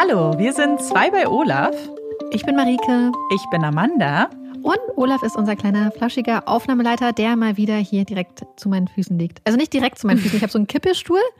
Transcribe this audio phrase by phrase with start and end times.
[0.00, 1.74] Hallo, wir sind zwei bei Olaf.
[2.30, 3.10] Ich bin Marike.
[3.34, 4.30] Ich bin Amanda.
[4.62, 9.18] Und Olaf ist unser kleiner flaschiger Aufnahmeleiter, der mal wieder hier direkt zu meinen Füßen
[9.18, 9.40] liegt.
[9.44, 10.36] Also nicht direkt zu meinen Füßen.
[10.36, 11.18] Ich habe so einen Kippelstuhl.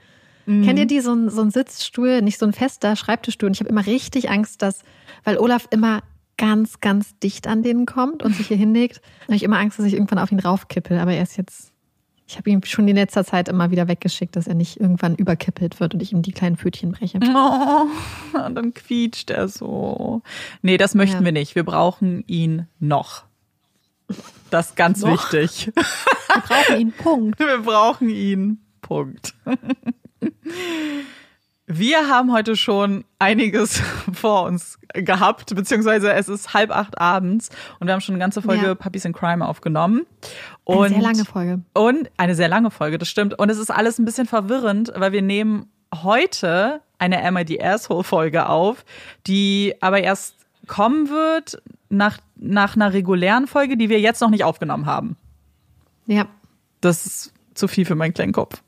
[0.47, 0.65] Mhm.
[0.65, 1.01] Kennt ihr die?
[1.01, 3.48] So ein, so ein Sitzstuhl, nicht so ein fester Schreibtischstuhl.
[3.48, 4.80] Und ich habe immer richtig Angst, dass,
[5.25, 6.01] weil Olaf immer
[6.38, 9.84] ganz, ganz dicht an denen kommt und sich hier hinlegt, habe ich immer Angst, dass
[9.84, 10.98] ich irgendwann auf ihn raufkippel.
[10.98, 11.75] Aber er ist jetzt
[12.29, 15.80] ich habe ihn schon in letzter Zeit immer wieder weggeschickt, dass er nicht irgendwann überkippelt
[15.80, 17.19] wird und ich ihm die kleinen Pfötchen breche.
[18.35, 20.23] Oh, dann quietscht er so.
[20.61, 21.25] Nee, das möchten ja.
[21.25, 21.55] wir nicht.
[21.55, 23.25] Wir brauchen ihn noch.
[24.51, 25.33] Das ist ganz noch?
[25.33, 25.73] wichtig.
[25.75, 27.38] Wir brauchen ihn, Punkt.
[27.41, 29.35] Wir brauchen ihn, Punkt.
[31.71, 33.83] Wir haben heute schon einiges
[34.15, 38.41] vor uns gehabt, beziehungsweise es ist halb acht abends und wir haben schon eine ganze
[38.41, 38.75] Folge ja.
[38.75, 40.07] Puppies in Crime aufgenommen.
[40.65, 41.61] Und, eine sehr lange Folge.
[41.75, 43.39] Und eine sehr lange Folge, das stimmt.
[43.39, 48.49] Und es ist alles ein bisschen verwirrend, weil wir nehmen heute eine Emma die Asshole-Folge
[48.49, 48.87] auf,
[49.27, 51.60] die aber erst kommen wird
[51.91, 55.19] nach, nach einer regulären Folge, die wir jetzt noch nicht aufgenommen haben.
[56.07, 56.27] Ja.
[56.80, 58.63] Das ist zu viel für meinen kleinen Kopf.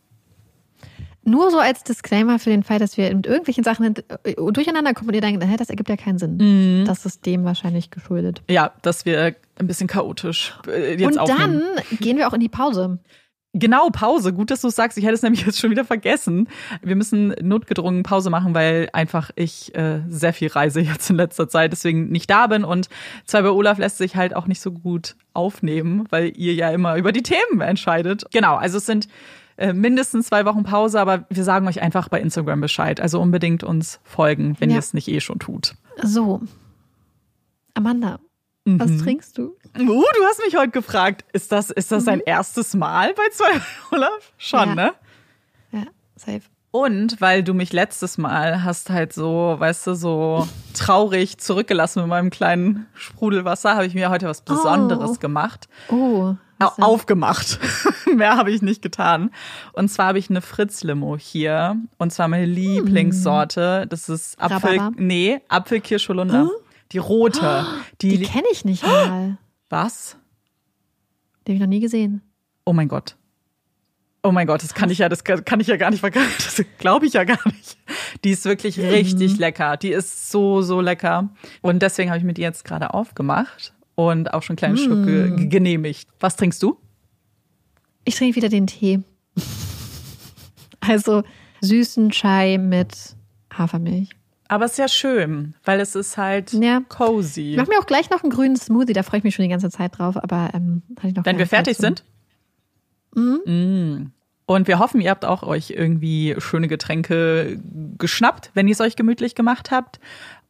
[1.31, 5.11] Nur so als Disclaimer für den Fall, dass wir mit irgendwelchen Sachen äh, durcheinander kommen
[5.11, 6.37] und ihr denkt, das ergibt ja keinen Sinn.
[6.37, 6.85] Mhm.
[6.87, 8.43] Das ist dem wahrscheinlich geschuldet.
[8.51, 11.63] Ja, dass wir ein bisschen chaotisch äh, jetzt Und aufnehmen.
[11.77, 12.99] dann gehen wir auch in die Pause.
[13.53, 14.33] Genau, Pause.
[14.33, 14.97] Gut, dass du es sagst.
[14.97, 16.49] Ich hätte es nämlich jetzt schon wieder vergessen.
[16.83, 21.49] Wir müssen notgedrungen Pause machen, weil einfach ich äh, sehr viel reise jetzt in letzter
[21.49, 22.65] Zeit, deswegen nicht da bin.
[22.65, 22.89] Und
[23.25, 26.97] zwei bei Olaf lässt sich halt auch nicht so gut aufnehmen, weil ihr ja immer
[26.97, 28.25] über die Themen entscheidet.
[28.33, 29.09] Genau, also es sind
[29.61, 32.99] äh, mindestens zwei Wochen Pause, aber wir sagen euch einfach bei Instagram Bescheid.
[32.99, 34.77] Also unbedingt uns folgen, wenn ja.
[34.77, 35.75] ihr es nicht eh schon tut.
[36.03, 36.41] So.
[37.75, 38.21] Amanda,
[38.65, 38.81] mhm.
[38.81, 39.55] was trinkst du?
[39.79, 42.07] Uh, du hast mich heute gefragt, ist das, ist das mhm.
[42.07, 43.61] dein erstes Mal bei zwei
[43.97, 44.33] Olaf?
[44.39, 44.75] Schon, ja.
[44.75, 44.93] ne?
[45.73, 45.85] Ja,
[46.17, 46.43] safe.
[46.71, 52.09] Und weil du mich letztes Mal hast halt so, weißt du, so traurig zurückgelassen mit
[52.09, 55.19] meinem kleinen Sprudelwasser, habe ich mir heute was Besonderes oh.
[55.19, 55.69] gemacht.
[55.91, 57.59] Oh aufgemacht.
[58.15, 59.31] Mehr habe ich nicht getan.
[59.73, 61.77] Und zwar habe ich eine Fritz-Limo hier.
[61.99, 63.87] Und zwar meine Lieblingssorte.
[63.89, 64.93] Das ist Apfel, Rhabarber.
[64.97, 66.45] nee, Apfelkirschholunder.
[66.45, 66.51] Huh?
[66.93, 67.67] Die rote.
[68.01, 69.39] Die, die kenne ich nicht mal.
[69.69, 70.17] Was?
[71.47, 72.23] Die habe ich noch nie gesehen.
[72.65, 73.17] Oh mein Gott.
[74.23, 76.29] Oh mein Gott, das kann ich ja, das kann ich ja gar nicht vergessen.
[76.37, 77.79] Das glaube ich ja gar nicht.
[78.23, 78.85] Die ist wirklich mhm.
[78.85, 79.79] richtig lecker.
[79.79, 81.31] Die ist so, so lecker.
[81.63, 83.73] Und deswegen habe ich mir die jetzt gerade aufgemacht
[84.09, 84.79] und auch schon kleine mm.
[84.79, 86.09] Schlucke genehmigt.
[86.21, 86.79] Was trinkst du?
[88.05, 89.01] Ich trinke wieder den Tee.
[90.81, 91.23] also
[91.61, 93.17] süßen Chai mit
[93.53, 94.11] Hafermilch.
[94.49, 96.81] Aber es ist ja schön, weil es ist halt ja.
[96.89, 97.53] cozy.
[97.53, 99.49] Ich mache mir auch gleich noch einen grünen Smoothie, da freue ich mich schon die
[99.49, 100.17] ganze Zeit drauf.
[100.17, 102.05] Aber ähm, ich noch Wenn wir fertig sind?
[103.15, 103.41] Mhm.
[103.45, 104.13] Mm.
[104.47, 107.61] Und wir hoffen, ihr habt auch euch irgendwie schöne Getränke
[107.99, 110.01] geschnappt, wenn ihr es euch gemütlich gemacht habt.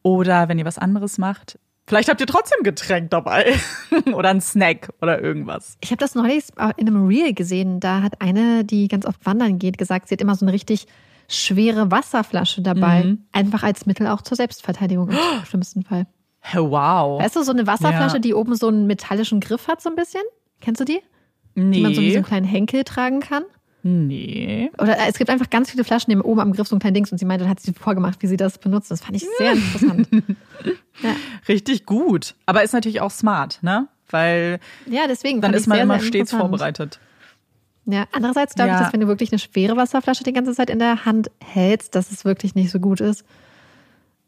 [0.02, 1.58] Oder wenn ihr was anderes macht.
[1.90, 3.52] Vielleicht habt ihr trotzdem Getränk dabei
[4.14, 5.76] oder ein Snack oder irgendwas.
[5.80, 6.44] Ich habe das neulich
[6.76, 7.80] in einem Reel gesehen.
[7.80, 10.86] Da hat eine, die ganz oft wandern geht, gesagt, sie hat immer so eine richtig
[11.26, 13.02] schwere Wasserflasche dabei.
[13.02, 13.24] Mhm.
[13.32, 16.06] Einfach als Mittel auch zur Selbstverteidigung im schlimmsten Fall.
[16.54, 17.20] Wow.
[17.20, 18.20] Weißt du, so eine Wasserflasche, ja.
[18.20, 20.22] die oben so einen metallischen Griff hat, so ein bisschen?
[20.60, 21.00] Kennst du die?
[21.56, 21.78] Nee.
[21.78, 23.42] Die man so wie so einen kleinen Henkel tragen kann?
[23.82, 24.70] Nee.
[24.78, 26.80] Oder äh, es gibt einfach ganz viele Flaschen, die haben oben am Griff so ein
[26.80, 28.91] kleines Dings und sie meinte, dann hat sie vorgemacht, wie sie das benutzt.
[28.91, 30.08] Das fand ich sehr interessant.
[31.02, 31.16] ja.
[31.48, 32.34] Richtig gut.
[32.46, 33.88] Aber ist natürlich auch smart, ne?
[34.10, 36.98] Weil ja, deswegen dann ist man sehr, immer sehr stets vorbereitet.
[37.86, 38.76] Ja, andererseits glaube ja.
[38.76, 41.94] ich, dass wenn du wirklich eine schwere Wasserflasche die ganze Zeit in der Hand hältst,
[41.94, 43.24] dass es wirklich nicht so gut ist.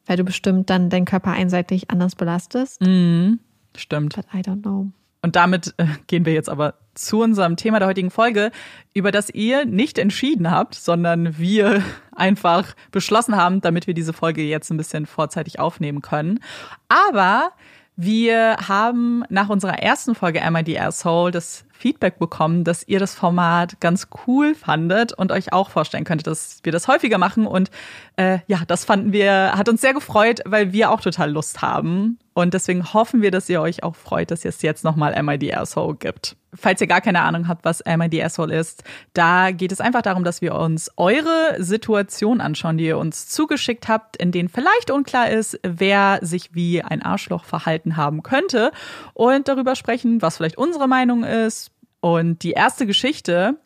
[0.06, 2.80] Weil du bestimmt dann deinen Körper einseitig anders belastest.
[2.80, 3.38] Mhm,
[3.76, 4.16] stimmt.
[4.16, 4.88] But I don't know.
[5.22, 8.50] Und damit äh, gehen wir jetzt aber zu unserem Thema der heutigen Folge,
[8.94, 11.82] über das ihr nicht entschieden habt, sondern wir
[12.14, 16.40] einfach beschlossen haben, damit wir diese Folge jetzt ein bisschen vorzeitig aufnehmen können.
[16.88, 17.52] Aber
[17.96, 23.14] wir haben nach unserer ersten Folge Am the Asshole das Feedback bekommen, dass ihr das
[23.14, 27.46] Format ganz cool fandet und euch auch vorstellen könntet, dass wir das häufiger machen.
[27.46, 27.70] Und
[28.16, 32.18] äh, ja, das fanden wir, hat uns sehr gefreut, weil wir auch total Lust haben.
[32.34, 35.96] Und deswegen hoffen wir, dass ihr euch auch freut, dass es jetzt nochmal the Asshole
[35.96, 36.36] gibt.
[36.54, 38.84] Falls ihr gar keine Ahnung habt, was the Asshole ist,
[39.14, 43.88] da geht es einfach darum, dass wir uns eure Situation anschauen, die ihr uns zugeschickt
[43.88, 48.72] habt, in denen vielleicht unklar ist, wer sich wie ein Arschloch verhalten haben könnte
[49.14, 51.70] und darüber sprechen, was vielleicht unsere Meinung ist,
[52.02, 53.56] und die erste Geschichte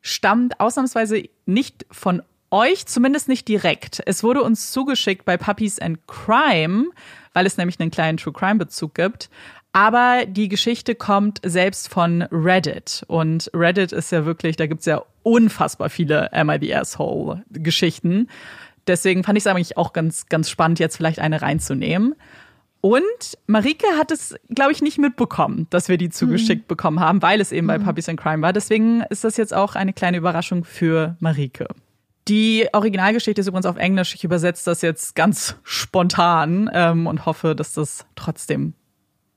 [0.00, 4.00] stammt ausnahmsweise nicht von euch, zumindest nicht direkt.
[4.06, 6.86] Es wurde uns zugeschickt bei Puppies and Crime,
[7.32, 9.30] weil es nämlich einen kleinen True Crime Bezug gibt.
[9.72, 13.04] Aber die Geschichte kommt selbst von Reddit.
[13.06, 18.28] Und Reddit ist ja wirklich, da gibt's ja unfassbar viele Am I the Asshole Geschichten.
[18.86, 22.14] deswegen fand ich es eigentlich auch ganz, ganz spannend, jetzt vielleicht eine reinzunehmen.
[22.80, 23.02] Und
[23.46, 26.68] Marike hat es, glaube ich, nicht mitbekommen, dass wir die zugeschickt mhm.
[26.68, 27.68] bekommen haben, weil es eben mhm.
[27.68, 28.52] bei Puppies and Crime war.
[28.52, 31.66] Deswegen ist das jetzt auch eine kleine Überraschung für Marike.
[32.28, 34.14] Die Originalgeschichte ist übrigens auf Englisch.
[34.14, 38.74] Ich übersetze das jetzt ganz spontan ähm, und hoffe, dass das trotzdem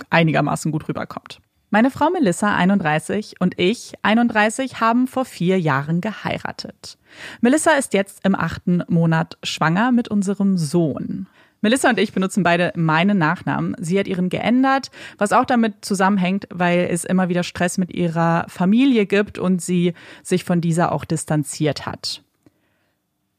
[0.10, 1.40] einigermaßen gut rüberkommt.
[1.70, 6.98] Meine Frau Melissa, 31, und ich, 31, haben vor vier Jahren geheiratet.
[7.40, 11.28] Melissa ist jetzt im achten Monat schwanger mit unserem Sohn.
[11.62, 13.74] Melissa und ich benutzen beide meinen Nachnamen.
[13.80, 18.46] Sie hat ihren geändert, was auch damit zusammenhängt, weil es immer wieder Stress mit ihrer
[18.50, 19.94] Familie gibt und sie
[20.24, 22.22] sich von dieser auch distanziert hat.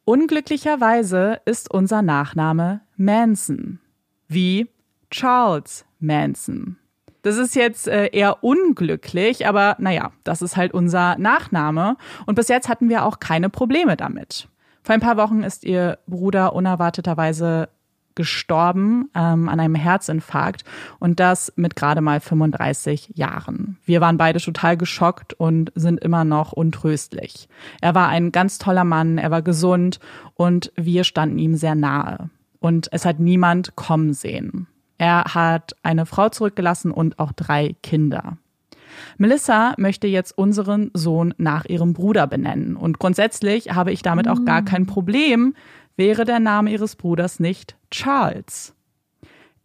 [0.05, 3.79] Unglücklicherweise ist unser Nachname Manson,
[4.27, 4.69] wie
[5.11, 6.77] Charles Manson.
[7.23, 11.97] Das ist jetzt äh, eher unglücklich, aber naja, das ist halt unser Nachname.
[12.27, 14.49] Und bis jetzt hatten wir auch keine Probleme damit.
[14.83, 17.69] Vor ein paar Wochen ist ihr Bruder unerwarteterweise
[18.15, 20.65] gestorben ähm, an einem Herzinfarkt
[20.99, 23.79] und das mit gerade mal 35 Jahren.
[23.85, 27.49] Wir waren beide total geschockt und sind immer noch untröstlich.
[27.81, 29.99] Er war ein ganz toller Mann, er war gesund
[30.35, 32.31] und wir standen ihm sehr nahe.
[32.61, 34.69] Und es hat niemand kommen sehen.
[34.99, 38.39] Er hat eine Frau zurückgelassen und auch drei Kinder.
[39.19, 42.77] Melissa möchte jetzt unseren Sohn nach ihrem Bruder benennen.
[42.77, 45.55] Und grundsätzlich habe ich damit auch gar kein Problem,
[45.97, 48.75] wäre der Name ihres Bruders nicht Charles.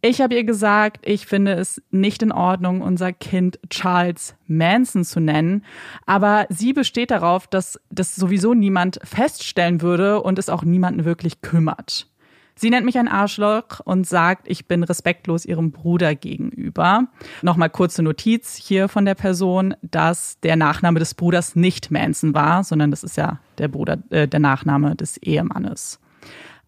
[0.00, 5.18] Ich habe ihr gesagt, ich finde es nicht in Ordnung, unser Kind Charles Manson zu
[5.18, 5.64] nennen,
[6.06, 11.40] aber sie besteht darauf, dass das sowieso niemand feststellen würde und es auch niemanden wirklich
[11.40, 12.06] kümmert.
[12.54, 17.06] Sie nennt mich ein Arschloch und sagt, ich bin respektlos ihrem Bruder gegenüber.
[17.42, 22.64] Nochmal kurze Notiz hier von der Person, dass der Nachname des Bruders nicht Manson war,
[22.64, 26.00] sondern das ist ja der Bruder, äh, der Nachname des Ehemannes.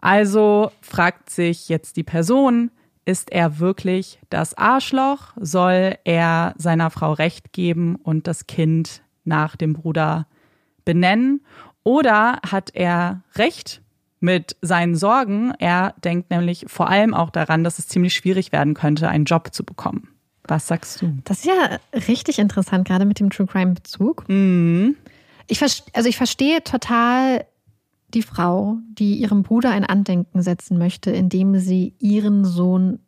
[0.00, 2.70] Also fragt sich jetzt die Person,
[3.04, 5.32] ist er wirklich das Arschloch?
[5.36, 10.26] Soll er seiner Frau Recht geben und das Kind nach dem Bruder
[10.84, 11.44] benennen?
[11.82, 13.82] Oder hat er Recht
[14.20, 15.52] mit seinen Sorgen.
[15.58, 19.52] Er denkt nämlich vor allem auch daran, dass es ziemlich schwierig werden könnte, einen Job
[19.52, 20.08] zu bekommen.
[20.44, 21.14] Was sagst du?
[21.24, 24.28] Das ist ja richtig interessant, gerade mit dem True Crime Bezug.
[24.28, 24.96] Mhm.
[25.48, 25.62] Ich,
[25.94, 27.44] also ich verstehe total
[28.14, 33.00] die Frau, die ihrem Bruder ein Andenken setzen möchte, indem sie ihren Sohn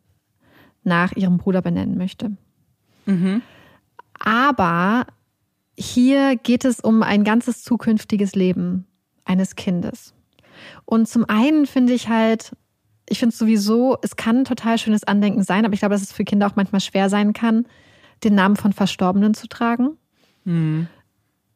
[0.83, 2.35] nach ihrem Bruder benennen möchte.
[3.05, 3.41] Mhm.
[4.19, 5.05] Aber
[5.77, 8.85] hier geht es um ein ganzes zukünftiges Leben
[9.25, 10.13] eines Kindes.
[10.85, 12.55] Und zum einen finde ich halt,
[13.09, 16.13] ich finde sowieso, es kann ein total schönes Andenken sein, aber ich glaube, dass es
[16.13, 17.65] für Kinder auch manchmal schwer sein kann,
[18.23, 19.97] den Namen von Verstorbenen zu tragen.
[20.45, 20.87] Mhm.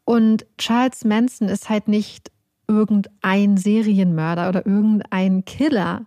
[0.03, 2.31] Und Charles Manson ist halt nicht
[2.67, 6.05] irgendein Serienmörder oder irgendein Killer.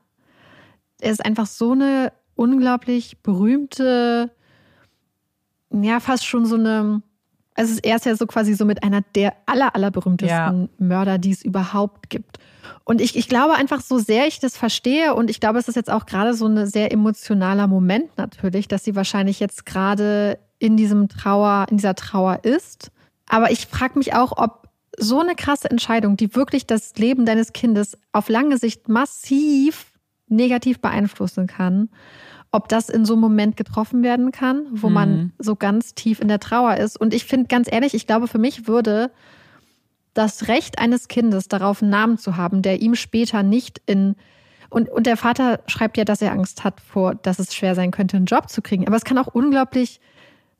[1.00, 4.30] Er ist einfach so eine unglaublich berühmte,
[5.70, 7.02] ja, fast schon so eine,
[7.54, 10.68] also er ist ja so quasi so mit einer der aller, allerberühmtesten ja.
[10.78, 12.38] Mörder, die es überhaupt gibt.
[12.84, 15.76] Und ich, ich glaube einfach, so sehr ich das verstehe, und ich glaube, es ist
[15.76, 20.76] jetzt auch gerade so ein sehr emotionaler Moment natürlich, dass sie wahrscheinlich jetzt gerade in
[20.76, 22.90] diesem Trauer, in dieser Trauer ist.
[23.28, 24.69] Aber ich frage mich auch, ob
[25.00, 29.86] so eine krasse Entscheidung, die wirklich das Leben deines Kindes auf lange Sicht massiv
[30.28, 31.88] negativ beeinflussen kann,
[32.52, 34.94] ob das in so einem Moment getroffen werden kann, wo mhm.
[34.94, 37.00] man so ganz tief in der Trauer ist.
[37.00, 39.10] Und ich finde ganz ehrlich, ich glaube, für mich würde
[40.14, 44.16] das Recht eines Kindes darauf, einen Namen zu haben, der ihm später nicht in
[44.70, 47.90] und, und der Vater schreibt ja, dass er Angst hat vor, dass es schwer sein
[47.90, 48.86] könnte, einen Job zu kriegen.
[48.86, 50.00] Aber es kann auch unglaublich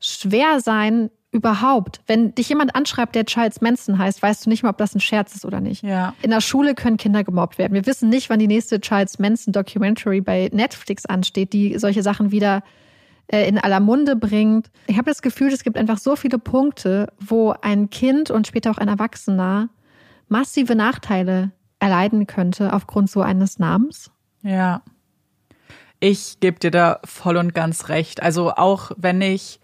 [0.01, 2.01] schwer sein, überhaupt.
[2.07, 4.99] Wenn dich jemand anschreibt, der Charles Manson heißt, weißt du nicht mal, ob das ein
[4.99, 5.81] Scherz ist oder nicht.
[5.81, 6.13] Ja.
[6.21, 7.73] In der Schule können Kinder gemobbt werden.
[7.73, 12.31] Wir wissen nicht, wann die nächste Charles Manson Documentary bei Netflix ansteht, die solche Sachen
[12.31, 12.63] wieder
[13.27, 14.69] äh, in aller Munde bringt.
[14.87, 18.71] Ich habe das Gefühl, es gibt einfach so viele Punkte, wo ein Kind und später
[18.71, 19.69] auch ein Erwachsener
[20.27, 24.11] massive Nachteile erleiden könnte aufgrund so eines Namens.
[24.43, 24.81] Ja.
[26.01, 28.21] Ich gebe dir da voll und ganz recht.
[28.21, 29.61] Also auch wenn ich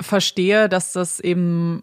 [0.00, 1.82] verstehe, dass das eben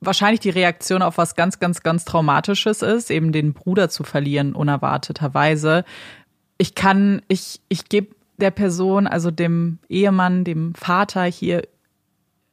[0.00, 4.54] wahrscheinlich die Reaktion auf was ganz, ganz, ganz Traumatisches ist, eben den Bruder zu verlieren,
[4.54, 5.84] unerwarteterweise.
[6.56, 11.62] Ich kann, ich, ich gebe der Person, also dem Ehemann, dem Vater hier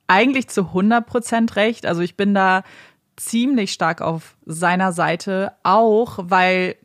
[0.08, 1.86] eigentlich zu 100 Prozent recht.
[1.86, 2.64] Also ich bin da
[3.16, 6.76] ziemlich stark auf seiner Seite, auch weil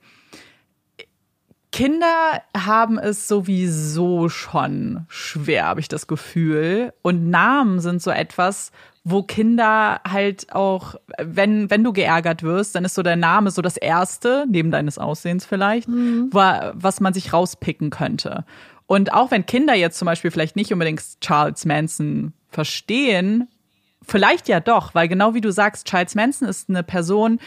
[1.80, 6.92] Kinder haben es sowieso schon schwer, habe ich das Gefühl.
[7.00, 8.70] Und Namen sind so etwas,
[9.02, 13.62] wo Kinder halt auch, wenn, wenn du geärgert wirst, dann ist so dein Name so
[13.62, 16.28] das Erste, neben deines Aussehens vielleicht, mhm.
[16.30, 18.44] was man sich rauspicken könnte.
[18.86, 23.48] Und auch wenn Kinder jetzt zum Beispiel vielleicht nicht unbedingt Charles Manson verstehen,
[24.02, 27.40] vielleicht ja doch, weil genau wie du sagst, Charles Manson ist eine Person,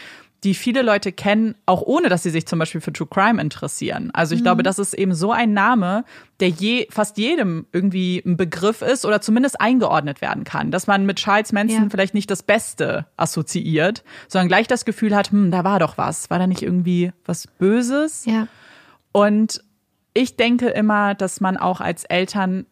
[0.44, 4.10] die viele Leute kennen, auch ohne dass sie sich zum Beispiel für True Crime interessieren.
[4.12, 4.44] Also ich mhm.
[4.44, 6.04] glaube, das ist eben so ein Name,
[6.38, 10.70] der je, fast jedem irgendwie ein Begriff ist oder zumindest eingeordnet werden kann.
[10.70, 11.88] Dass man mit Charles Manson ja.
[11.90, 16.28] vielleicht nicht das Beste assoziiert, sondern gleich das Gefühl hat, hm, da war doch was.
[16.28, 18.26] War da nicht irgendwie was Böses?
[18.26, 18.46] Ja.
[19.12, 19.64] Und
[20.12, 22.66] ich denke immer, dass man auch als Eltern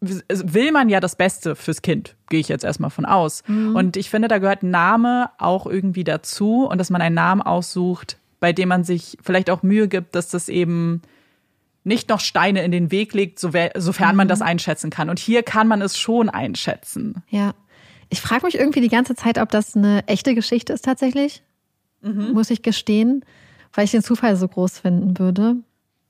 [0.00, 3.42] will man ja das Beste fürs Kind, gehe ich jetzt erstmal von aus.
[3.46, 3.74] Mhm.
[3.74, 8.18] Und ich finde, da gehört Name auch irgendwie dazu und dass man einen Namen aussucht,
[8.40, 11.02] bei dem man sich vielleicht auch Mühe gibt, dass das eben
[11.82, 14.16] nicht noch Steine in den Weg legt, sofern mhm.
[14.16, 15.10] man das einschätzen kann.
[15.10, 17.22] Und hier kann man es schon einschätzen.
[17.28, 17.54] Ja.
[18.10, 21.42] Ich frage mich irgendwie die ganze Zeit, ob das eine echte Geschichte ist tatsächlich.
[22.00, 22.32] Mhm.
[22.32, 23.24] Muss ich gestehen,
[23.72, 25.56] weil ich den Zufall so groß finden würde.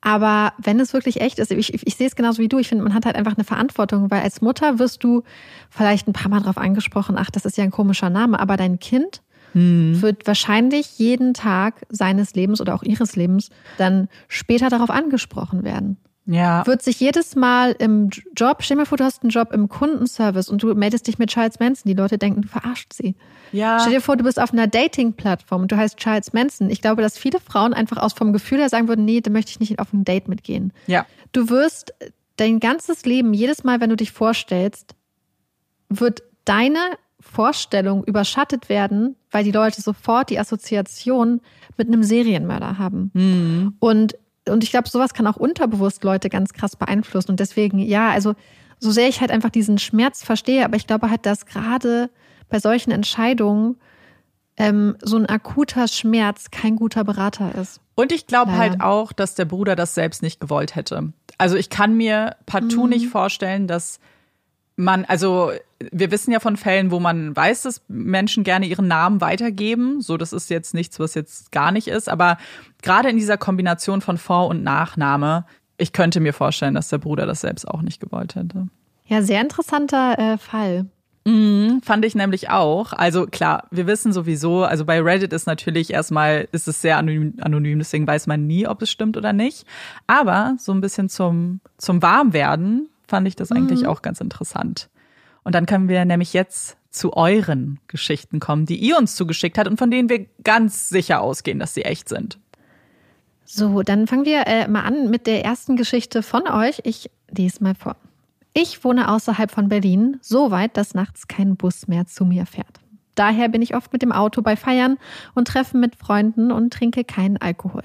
[0.05, 2.69] Aber wenn es wirklich echt ist, ich, ich, ich sehe es genauso wie du, ich
[2.69, 5.23] finde, man hat halt einfach eine Verantwortung, weil als Mutter wirst du
[5.71, 8.79] vielleicht ein paar Mal drauf angesprochen, ach, das ist ja ein komischer Name, aber dein
[8.79, 10.03] Kind hm.
[10.03, 15.97] wird wahrscheinlich jeden Tag seines Lebens oder auch ihres Lebens dann später darauf angesprochen werden.
[16.27, 16.67] Ja.
[16.67, 19.69] Wird sich jedes Mal im Job, stell dir mal vor, du hast einen Job im
[19.69, 21.89] Kundenservice und du meldest dich mit Charles Manson.
[21.89, 23.15] Die Leute denken, du verarscht sie.
[23.53, 23.79] Ja.
[23.79, 26.71] Stell dir vor, du bist auf einer Dating-Plattform und du heißt Charles Manson.
[26.71, 29.51] Ich glaube, dass viele Frauen einfach aus vom Gefühl her sagen würden, nee, da möchte
[29.51, 30.73] ich nicht auf ein Date mitgehen.
[30.87, 31.05] Ja.
[31.33, 31.93] Du wirst
[32.37, 34.95] dein ganzes Leben, jedes Mal, wenn du dich vorstellst,
[35.89, 36.79] wird deine
[37.21, 41.41] Vorstellung überschattet werden, weil die Leute sofort die Assoziation
[41.77, 43.11] mit einem Serienmörder haben.
[43.15, 43.77] Mhm.
[43.79, 44.17] Und
[44.49, 47.33] und ich glaube, sowas kann auch unterbewusst Leute ganz krass beeinflussen.
[47.33, 48.35] Und deswegen, ja, also
[48.79, 52.11] so sehr ich halt einfach diesen Schmerz verstehe, aber ich glaube halt, dass gerade
[52.49, 53.77] bei solchen Entscheidungen
[54.57, 57.81] ähm, so ein akuter Schmerz kein guter Berater ist.
[57.95, 58.59] Und ich glaube ja.
[58.59, 61.13] halt auch, dass der Bruder das selbst nicht gewollt hätte.
[61.39, 62.91] Also ich kann mir partout mhm.
[62.91, 63.99] nicht vorstellen, dass
[64.77, 65.53] man, also
[65.93, 70.01] wir wissen ja von Fällen, wo man weiß, dass Menschen gerne ihren Namen weitergeben.
[70.01, 72.09] So, das ist jetzt nichts, was jetzt gar nicht ist.
[72.09, 72.39] Aber
[72.83, 77.27] gerade in dieser Kombination von Vor- und Nachname, ich könnte mir vorstellen, dass der Bruder
[77.27, 78.69] das selbst auch nicht gewollt hätte.
[79.07, 80.87] Ja, sehr interessanter äh, Fall.
[81.27, 82.93] Mhm, fand ich nämlich auch.
[82.93, 87.35] Also klar, wir wissen sowieso, also bei Reddit ist natürlich erstmal, ist es sehr anonym,
[87.41, 89.67] anonym, deswegen weiß man nie, ob es stimmt oder nicht.
[90.07, 93.89] Aber so ein bisschen zum, zum Warmwerden fand ich das eigentlich mhm.
[93.89, 94.91] auch ganz interessant.
[95.45, 99.69] Und dann können wir nämlich jetzt zu euren Geschichten kommen, die ihr uns zugeschickt habt
[99.69, 102.39] und von denen wir ganz sicher ausgehen, dass sie echt sind.
[103.45, 106.81] So, dann fangen wir äh, mal an mit der ersten Geschichte von euch.
[106.85, 107.97] Ich lese mal vor.
[108.55, 112.81] Ich wohne außerhalb von Berlin, so weit, dass nachts kein Bus mehr zu mir fährt.
[113.17, 114.97] Daher bin ich oft mit dem Auto bei Feiern
[115.35, 117.83] und Treffen mit Freunden und trinke keinen Alkohol.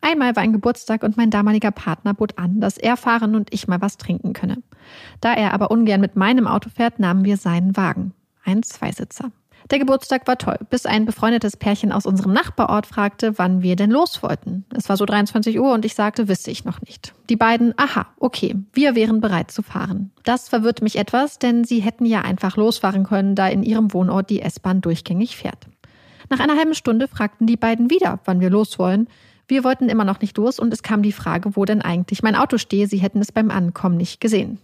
[0.00, 3.68] Einmal war ein Geburtstag und mein damaliger Partner bot an, dass er fahren und ich
[3.68, 4.58] mal was trinken könne.
[5.20, 8.12] Da er aber ungern mit meinem Auto fährt, nahmen wir seinen Wagen.
[8.44, 9.30] Ein Zweisitzer.
[9.70, 13.90] Der Geburtstag war toll, bis ein befreundetes Pärchen aus unserem Nachbarort fragte, wann wir denn
[13.90, 14.64] los wollten.
[14.76, 17.14] Es war so 23 Uhr und ich sagte, wüsste ich noch nicht.
[17.28, 20.10] Die beiden, aha, okay, wir wären bereit zu fahren.
[20.24, 24.30] Das verwirrt mich etwas, denn sie hätten ja einfach losfahren können, da in ihrem Wohnort
[24.30, 25.68] die S-Bahn durchgängig fährt.
[26.28, 29.08] Nach einer halben Stunde fragten die beiden wieder, wann wir los wollen.
[29.48, 32.36] Wir wollten immer noch nicht los und es kam die Frage, wo denn eigentlich mein
[32.36, 32.86] Auto stehe.
[32.86, 34.58] Sie hätten es beim Ankommen nicht gesehen.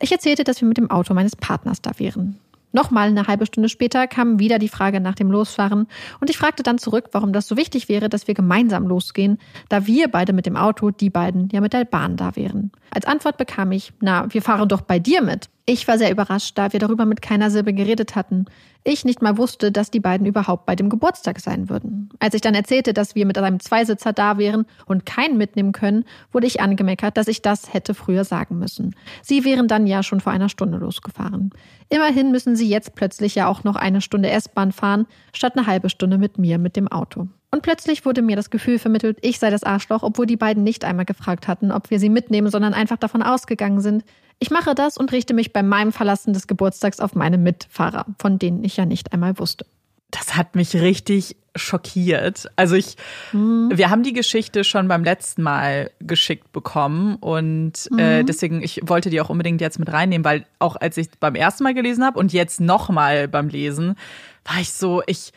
[0.00, 2.38] Ich erzählte, dass wir mit dem Auto meines Partners da wären.
[2.72, 5.86] Nochmal eine halbe Stunde später kam wieder die Frage nach dem Losfahren
[6.20, 9.38] und ich fragte dann zurück, warum das so wichtig wäre, dass wir gemeinsam losgehen,
[9.70, 12.72] da wir beide mit dem Auto, die beiden ja mit der Bahn da wären.
[12.90, 15.48] Als Antwort bekam ich, na, wir fahren doch bei dir mit.
[15.68, 18.44] Ich war sehr überrascht, da wir darüber mit keiner Silbe geredet hatten.
[18.84, 22.08] Ich nicht mal wusste, dass die beiden überhaupt bei dem Geburtstag sein würden.
[22.20, 26.04] Als ich dann erzählte, dass wir mit einem Zweisitzer da wären und keinen mitnehmen können,
[26.30, 28.94] wurde ich angemeckert, dass ich das hätte früher sagen müssen.
[29.22, 31.50] Sie wären dann ja schon vor einer Stunde losgefahren.
[31.88, 35.90] Immerhin müssen sie jetzt plötzlich ja auch noch eine Stunde S-Bahn fahren, statt eine halbe
[35.90, 37.26] Stunde mit mir mit dem Auto.
[37.50, 40.84] Und plötzlich wurde mir das Gefühl vermittelt, ich sei das Arschloch, obwohl die beiden nicht
[40.84, 44.04] einmal gefragt hatten, ob wir sie mitnehmen, sondern einfach davon ausgegangen sind,
[44.38, 48.38] ich mache das und richte mich bei meinem Verlassen des Geburtstags auf meine Mitfahrer, von
[48.38, 49.66] denen ich ja nicht einmal wusste.
[50.10, 52.48] Das hat mich richtig schockiert.
[52.54, 52.96] Also ich,
[53.32, 53.70] mhm.
[53.72, 57.98] wir haben die Geschichte schon beim letzten Mal geschickt bekommen und mhm.
[57.98, 61.34] äh, deswegen, ich wollte die auch unbedingt jetzt mit reinnehmen, weil auch als ich beim
[61.34, 63.96] ersten Mal gelesen habe und jetzt nochmal beim Lesen,
[64.44, 65.32] war ich so, ich,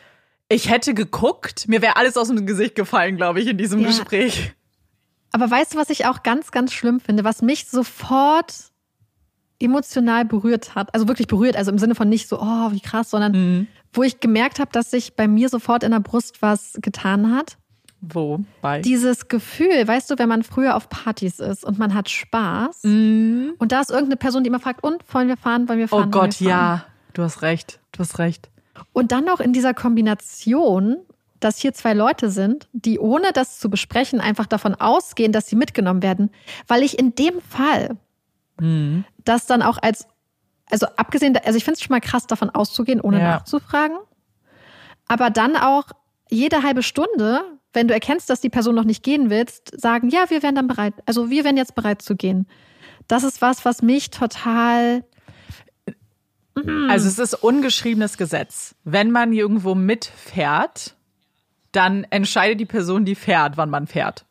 [0.48, 3.88] ich hätte geguckt, mir wäre alles aus dem Gesicht gefallen, glaube ich, in diesem ja.
[3.88, 4.52] Gespräch.
[5.32, 8.69] Aber weißt du, was ich auch ganz, ganz schlimm finde, was mich sofort
[9.60, 13.10] emotional berührt hat, also wirklich berührt, also im Sinne von nicht so, oh, wie krass,
[13.10, 13.66] sondern mhm.
[13.92, 17.56] wo ich gemerkt habe, dass sich bei mir sofort in der Brust was getan hat.
[18.00, 18.40] Wo?
[18.62, 18.80] Bei?
[18.80, 23.52] Dieses Gefühl, weißt du, wenn man früher auf Partys ist und man hat Spaß mhm.
[23.58, 26.08] und da ist irgendeine Person, die immer fragt, und wollen wir fahren, wollen wir fahren?
[26.08, 28.48] Oh Gott, ja, du hast recht, du hast recht.
[28.92, 30.96] Und dann noch in dieser Kombination,
[31.40, 35.56] dass hier zwei Leute sind, die ohne das zu besprechen einfach davon ausgehen, dass sie
[35.56, 36.30] mitgenommen werden,
[36.66, 37.98] weil ich in dem Fall
[38.60, 39.04] mhm.
[39.24, 40.06] das dann auch als,
[40.70, 43.24] also abgesehen, also ich finde es schon mal krass, davon auszugehen, ohne ja.
[43.24, 43.98] nachzufragen,
[45.08, 45.84] aber dann auch
[46.30, 50.30] jede halbe Stunde, wenn du erkennst, dass die Person noch nicht gehen willst, sagen, ja,
[50.30, 52.46] wir wären dann bereit, also wir wären jetzt bereit zu gehen.
[53.08, 55.04] Das ist was, was mich total
[56.88, 58.74] also es ist ungeschriebenes Gesetz.
[58.84, 60.96] Wenn man irgendwo mitfährt,
[61.72, 64.24] dann entscheidet die Person, die fährt, wann man fährt.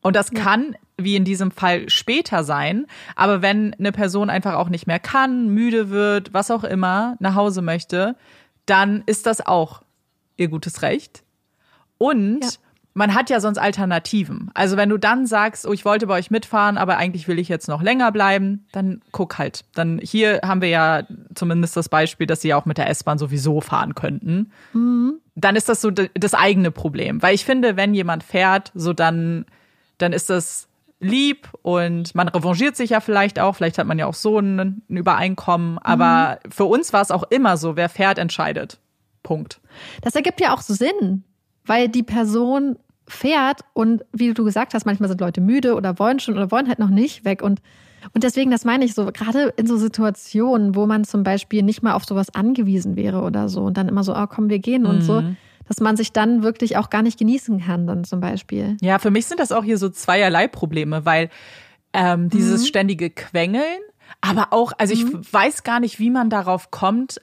[0.00, 2.86] Und das kann, wie in diesem Fall, später sein.
[3.16, 7.34] Aber wenn eine Person einfach auch nicht mehr kann, müde wird, was auch immer, nach
[7.34, 8.16] Hause möchte,
[8.66, 9.82] dann ist das auch
[10.36, 11.24] ihr gutes Recht.
[11.98, 12.50] Und ja
[12.94, 14.50] man hat ja sonst Alternativen.
[14.54, 17.48] Also wenn du dann sagst, oh, ich wollte bei euch mitfahren, aber eigentlich will ich
[17.48, 19.64] jetzt noch länger bleiben, dann guck halt.
[19.74, 21.02] Dann hier haben wir ja
[21.34, 24.52] zumindest das Beispiel, dass sie ja auch mit der S-Bahn sowieso fahren könnten.
[24.72, 25.14] Mhm.
[25.34, 27.20] Dann ist das so das eigene Problem.
[27.20, 29.44] Weil ich finde, wenn jemand fährt, so dann,
[29.98, 30.68] dann ist das
[31.00, 33.56] lieb und man revanchiert sich ja vielleicht auch.
[33.56, 35.78] Vielleicht hat man ja auch so ein, ein Übereinkommen.
[35.78, 36.50] Aber mhm.
[36.50, 38.78] für uns war es auch immer so, wer fährt, entscheidet.
[39.22, 39.60] Punkt.
[40.02, 41.24] Das ergibt ja auch Sinn,
[41.64, 46.20] weil die Person fährt und wie du gesagt hast, manchmal sind Leute müde oder wollen
[46.20, 47.60] schon oder wollen halt noch nicht weg und
[48.12, 51.82] und deswegen, das meine ich so, gerade in so Situationen, wo man zum Beispiel nicht
[51.82, 54.84] mal auf sowas angewiesen wäre oder so und dann immer so, oh komm, wir gehen
[54.84, 55.36] und so, mhm.
[55.68, 58.76] Dass man sich dann wirklich auch gar nicht genießen kann, dann zum Beispiel.
[58.80, 61.30] Ja, für mich sind das auch hier so zweierlei Probleme, weil
[61.92, 62.66] ähm, dieses mhm.
[62.66, 63.80] ständige Quengeln,
[64.20, 65.22] aber auch, also ich mhm.
[65.30, 67.20] weiß gar nicht, wie man darauf kommt,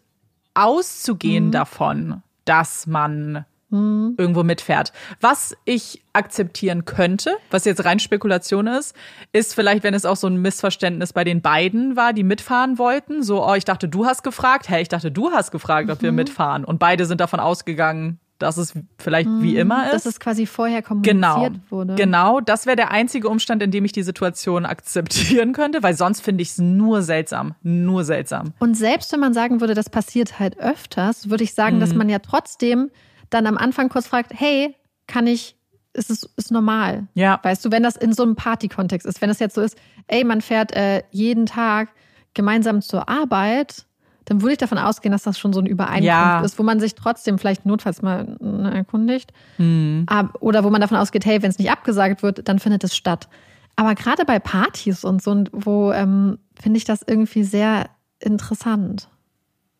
[0.53, 1.51] auszugehen mhm.
[1.51, 4.15] davon, dass man mhm.
[4.17, 4.93] irgendwo mitfährt.
[5.19, 8.96] Was ich akzeptieren könnte, was jetzt rein Spekulation ist,
[9.31, 13.24] ist vielleicht, wenn es auch so ein Missverständnis bei den beiden war, die mitfahren wollten.
[13.24, 16.05] So, oh, ich dachte, du hast gefragt, hey, ich dachte, du hast gefragt, ob mhm.
[16.05, 16.66] wir mitfahren.
[16.66, 19.42] Und beide sind davon ausgegangen, dass es vielleicht mhm.
[19.42, 19.94] wie immer ist.
[19.94, 21.62] Dass es quasi vorher kommuniziert genau.
[21.70, 21.96] wurde.
[21.96, 26.22] Genau, das wäre der einzige Umstand, in dem ich die Situation akzeptieren könnte, weil sonst
[26.22, 27.56] finde ich es nur seltsam.
[27.64, 28.54] Nur seltsam.
[28.60, 31.98] Und selbst wenn man sagen würde, das passiert halt öfters, würde ich sagen, dass mhm.
[31.98, 32.92] man ja trotzdem
[33.30, 34.75] dann am Anfang kurz fragt, hey,
[35.08, 35.56] kann ich,
[35.94, 37.08] ist es ist normal?
[37.14, 37.40] Ja.
[37.44, 39.77] Weißt du, wenn das in so einem Party-Kontext ist, wenn es jetzt so ist,
[40.08, 41.90] ey, man fährt äh, jeden Tag
[42.34, 43.86] gemeinsam zur Arbeit,
[44.25, 46.42] dann würde ich davon ausgehen, dass das schon so ein Übereinkunft ja.
[46.42, 49.34] ist, wo man sich trotzdem vielleicht notfalls mal ne, erkundigt.
[49.57, 50.05] Hm.
[50.40, 53.27] Oder wo man davon ausgeht, hey, wenn es nicht abgesagt wird, dann findet es statt.
[53.75, 59.10] Aber gerade bei Partys und so, wo ähm, finde ich das irgendwie sehr interessant.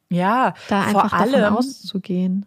[0.10, 2.45] Ja, da einfach vor allem, davon auszugehen.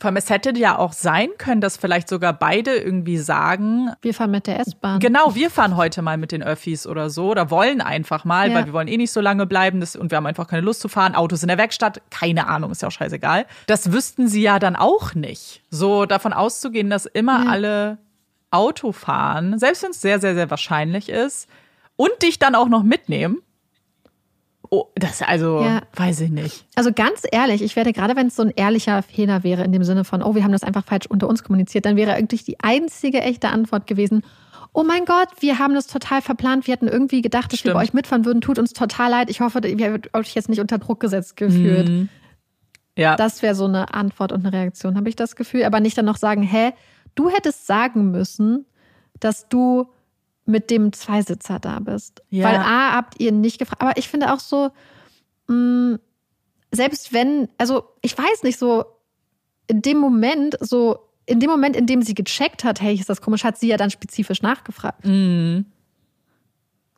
[0.00, 3.90] Vor allem, es hätte ja auch sein können, dass vielleicht sogar beide irgendwie sagen.
[4.00, 5.00] Wir fahren mit der S-Bahn.
[5.00, 8.54] Genau, wir fahren heute mal mit den Öffis oder so oder wollen einfach mal, ja.
[8.54, 10.80] weil wir wollen eh nicht so lange bleiben das, und wir haben einfach keine Lust
[10.80, 11.16] zu fahren.
[11.16, 13.46] Autos in der Werkstatt, keine Ahnung, ist ja auch scheißegal.
[13.66, 15.62] Das wüssten sie ja dann auch nicht.
[15.70, 17.50] So davon auszugehen, dass immer ja.
[17.50, 17.98] alle
[18.50, 21.48] Auto fahren, selbst wenn es sehr, sehr, sehr wahrscheinlich ist
[21.96, 23.42] und dich dann auch noch mitnehmen
[24.70, 25.82] Oh, das also, ja.
[25.94, 26.66] weiß ich nicht.
[26.74, 29.84] Also ganz ehrlich, ich werde gerade, wenn es so ein ehrlicher Fehler wäre, in dem
[29.84, 32.60] Sinne von, oh, wir haben das einfach falsch unter uns kommuniziert, dann wäre eigentlich die
[32.60, 34.22] einzige echte Antwort gewesen,
[34.72, 37.74] oh mein Gott, wir haben das total verplant, wir hatten irgendwie gedacht, dass Stimmt.
[37.74, 39.30] wir bei euch mitfahren würden, tut uns total leid.
[39.30, 41.88] Ich hoffe, ihr habt euch jetzt nicht unter Druck gesetzt gefühlt.
[41.88, 42.08] Mhm.
[42.96, 43.16] Ja.
[43.16, 45.64] Das wäre so eine Antwort und eine Reaktion, habe ich das Gefühl.
[45.64, 46.72] Aber nicht dann noch sagen, hä,
[47.14, 48.66] du hättest sagen müssen,
[49.20, 49.86] dass du
[50.48, 52.22] mit dem Zweisitzer da bist.
[52.30, 52.46] Ja.
[52.46, 53.82] Weil A, habt ihr nicht gefragt.
[53.82, 54.70] Aber ich finde auch so,
[55.46, 55.98] mh, mm,
[56.70, 58.84] selbst wenn, also ich weiß nicht, so
[59.68, 63.20] in dem Moment, so in dem Moment, in dem sie gecheckt hat, hey, ist das
[63.20, 65.04] komisch, hat sie ja dann spezifisch nachgefragt.
[65.04, 65.66] Mhm.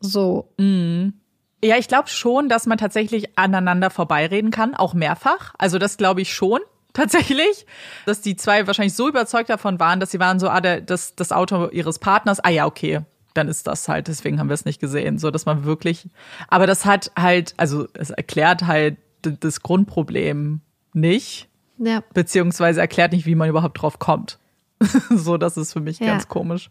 [0.00, 0.52] So.
[0.56, 1.14] Mhm.
[1.62, 5.54] Ja, ich glaube schon, dass man tatsächlich aneinander vorbeireden kann, auch mehrfach.
[5.58, 6.60] Also das glaube ich schon
[6.92, 7.66] tatsächlich,
[8.06, 11.16] dass die zwei wahrscheinlich so überzeugt davon waren, dass sie waren so, ah, der, das,
[11.16, 13.00] das Auto ihres Partners, ah ja, okay,
[13.34, 16.08] dann ist das halt, deswegen haben wir es nicht gesehen, so dass man wirklich,
[16.48, 20.60] aber das hat halt, also es erklärt halt das Grundproblem
[20.92, 22.02] nicht, ja.
[22.14, 24.38] beziehungsweise erklärt nicht, wie man überhaupt drauf kommt.
[25.10, 26.06] so, das ist für mich ja.
[26.06, 26.70] ganz komisch.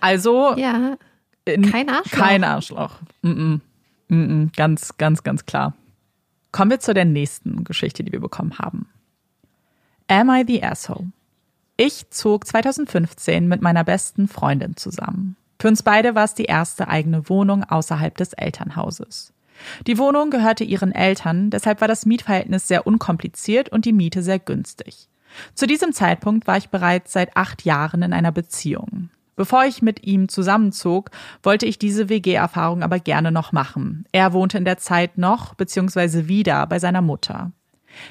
[0.00, 0.96] Also, ja.
[1.46, 2.18] kein Arschloch.
[2.18, 3.00] Kein Arschloch.
[3.22, 3.60] Mm -mm.
[4.08, 5.74] Mm ganz, ganz, ganz klar.
[6.52, 8.88] Kommen wir zu der nächsten Geschichte, die wir bekommen haben.
[10.08, 11.06] Am I the Asshole?
[11.76, 15.36] Ich zog 2015 mit meiner besten Freundin zusammen.
[15.60, 19.32] Für uns beide war es die erste eigene Wohnung außerhalb des Elternhauses.
[19.86, 24.38] Die Wohnung gehörte ihren Eltern, deshalb war das Mietverhältnis sehr unkompliziert und die Miete sehr
[24.38, 25.08] günstig.
[25.54, 29.10] Zu diesem Zeitpunkt war ich bereits seit acht Jahren in einer Beziehung.
[29.34, 31.10] Bevor ich mit ihm zusammenzog,
[31.42, 34.06] wollte ich diese WG-Erfahrung aber gerne noch machen.
[34.12, 36.28] Er wohnte in der Zeit noch bzw.
[36.28, 37.50] wieder bei seiner Mutter.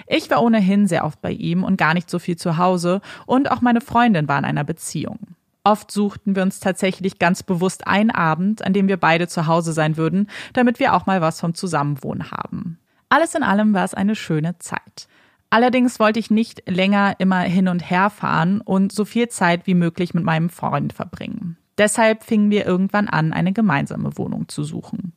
[0.07, 3.51] Ich war ohnehin sehr oft bei ihm und gar nicht so viel zu Hause und
[3.51, 5.19] auch meine Freundin war in einer Beziehung.
[5.63, 9.71] Oft suchten wir uns tatsächlich ganz bewusst einen Abend, an dem wir beide zu Hause
[9.71, 12.79] sein würden, damit wir auch mal was vom Zusammenwohnen haben.
[13.07, 15.07] Alles in allem war es eine schöne Zeit.
[15.49, 19.75] Allerdings wollte ich nicht länger immer hin und her fahren und so viel Zeit wie
[19.75, 21.57] möglich mit meinem Freund verbringen.
[21.77, 25.13] Deshalb fingen wir irgendwann an, eine gemeinsame Wohnung zu suchen.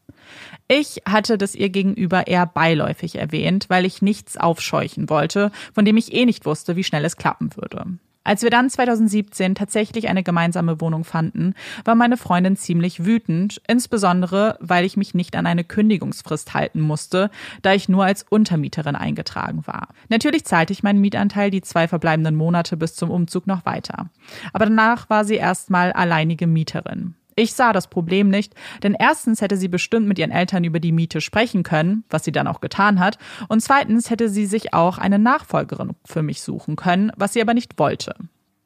[0.69, 5.97] Ich hatte das ihr gegenüber eher beiläufig erwähnt, weil ich nichts aufscheuchen wollte, von dem
[5.97, 7.99] ich eh nicht wusste, wie schnell es klappen würde.
[8.27, 14.59] Als wir dann 2017 tatsächlich eine gemeinsame Wohnung fanden, war meine Freundin ziemlich wütend, insbesondere
[14.59, 17.31] weil ich mich nicht an eine Kündigungsfrist halten musste,
[17.63, 19.91] da ich nur als Untermieterin eingetragen war.
[20.09, 24.11] Natürlich zahlte ich meinen Mietanteil die zwei verbleibenden Monate bis zum Umzug noch weiter.
[24.53, 27.15] Aber danach war sie erstmal alleinige Mieterin.
[27.39, 30.91] Ich sah das Problem nicht, denn erstens hätte sie bestimmt mit ihren Eltern über die
[30.91, 33.19] Miete sprechen können, was sie dann auch getan hat,
[33.49, 37.53] und zweitens hätte sie sich auch eine Nachfolgerin für mich suchen können, was sie aber
[37.53, 38.15] nicht wollte.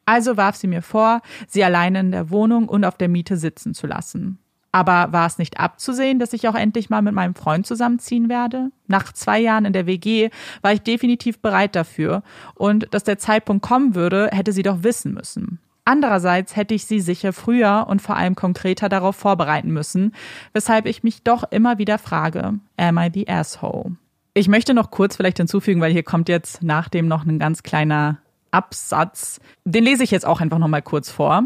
[0.06, 3.74] Also warf sie mir vor, sie alleine in der Wohnung und auf der Miete sitzen
[3.74, 4.38] zu lassen.
[4.70, 8.70] Aber war es nicht abzusehen, dass ich auch endlich mal mit meinem Freund zusammenziehen werde?
[8.86, 10.30] Nach zwei Jahren in der WG
[10.62, 12.22] war ich definitiv bereit dafür
[12.54, 15.58] und dass der Zeitpunkt kommen würde, hätte sie doch wissen müssen.
[15.84, 20.14] Andererseits hätte ich sie sicher früher und vor allem konkreter darauf vorbereiten müssen,
[20.52, 23.96] weshalb ich mich doch immer wieder frage, am I the asshole?
[24.34, 27.62] Ich möchte noch kurz vielleicht hinzufügen, weil hier kommt jetzt nach dem noch ein ganz
[27.62, 28.18] kleiner
[28.50, 29.40] Absatz.
[29.64, 31.44] Den lese ich jetzt auch einfach noch mal kurz vor.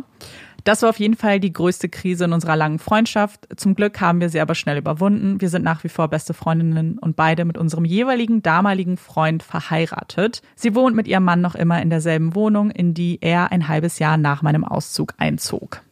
[0.64, 3.46] Das war auf jeden Fall die größte Krise in unserer langen Freundschaft.
[3.56, 5.40] Zum Glück haben wir sie aber schnell überwunden.
[5.40, 10.40] Wir sind nach wie vor beste Freundinnen und beide mit unserem jeweiligen damaligen Freund verheiratet.
[10.56, 13.98] Sie wohnt mit ihrem Mann noch immer in derselben Wohnung, in die er ein halbes
[13.98, 15.82] Jahr nach meinem Auszug einzog.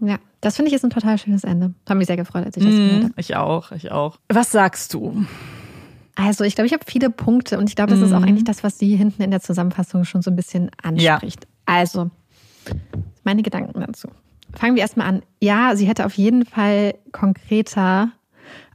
[0.00, 1.72] Ja, das finde ich ist ein total schönes Ende.
[1.88, 3.14] Habe mich sehr gefreut, als ich das mm, gehört habe.
[3.16, 4.18] Ich auch, ich auch.
[4.28, 5.24] Was sagst du?
[6.14, 8.04] Also ich glaube, ich habe viele Punkte und ich glaube, das mm.
[8.04, 8.26] ist auch mhm.
[8.26, 11.44] eigentlich das, was sie hinten in der Zusammenfassung schon so ein bisschen anspricht.
[11.44, 11.48] Ja.
[11.64, 12.10] Also,
[13.24, 14.08] meine Gedanken dazu.
[14.52, 15.22] Fangen wir erstmal an.
[15.40, 18.12] Ja, sie hätte auf jeden Fall konkreter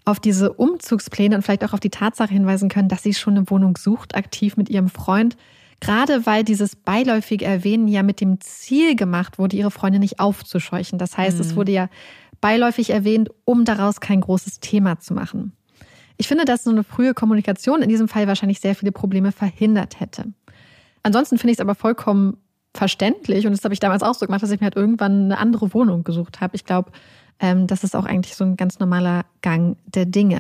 [0.06, 3.50] auf diese Umzugspläne und vielleicht auch auf die Tatsache hinweisen können, dass sie schon eine
[3.50, 5.38] Wohnung sucht, aktiv mit ihrem Freund.
[5.80, 11.00] Gerade weil dieses beiläufige Erwähnen ja mit dem Ziel gemacht wurde, ihre Freundin nicht aufzuscheuchen.
[11.00, 11.42] Das heißt, mhm.
[11.42, 11.90] es wurde ja
[12.42, 15.54] beiläufig erwähnt, um daraus kein großes Thema zu machen.
[16.18, 20.02] Ich finde, dass so eine frühe Kommunikation in diesem Fall wahrscheinlich sehr viele Probleme verhindert
[20.02, 20.26] hätte.
[21.02, 22.38] Ansonsten finde ich es aber vollkommen
[22.76, 25.38] verständlich und das habe ich damals auch so gemacht, dass ich mir halt irgendwann eine
[25.38, 26.56] andere Wohnung gesucht habe.
[26.56, 26.92] Ich glaube,
[27.40, 30.40] ähm, das ist auch eigentlich so ein ganz normaler Gang der Dinge.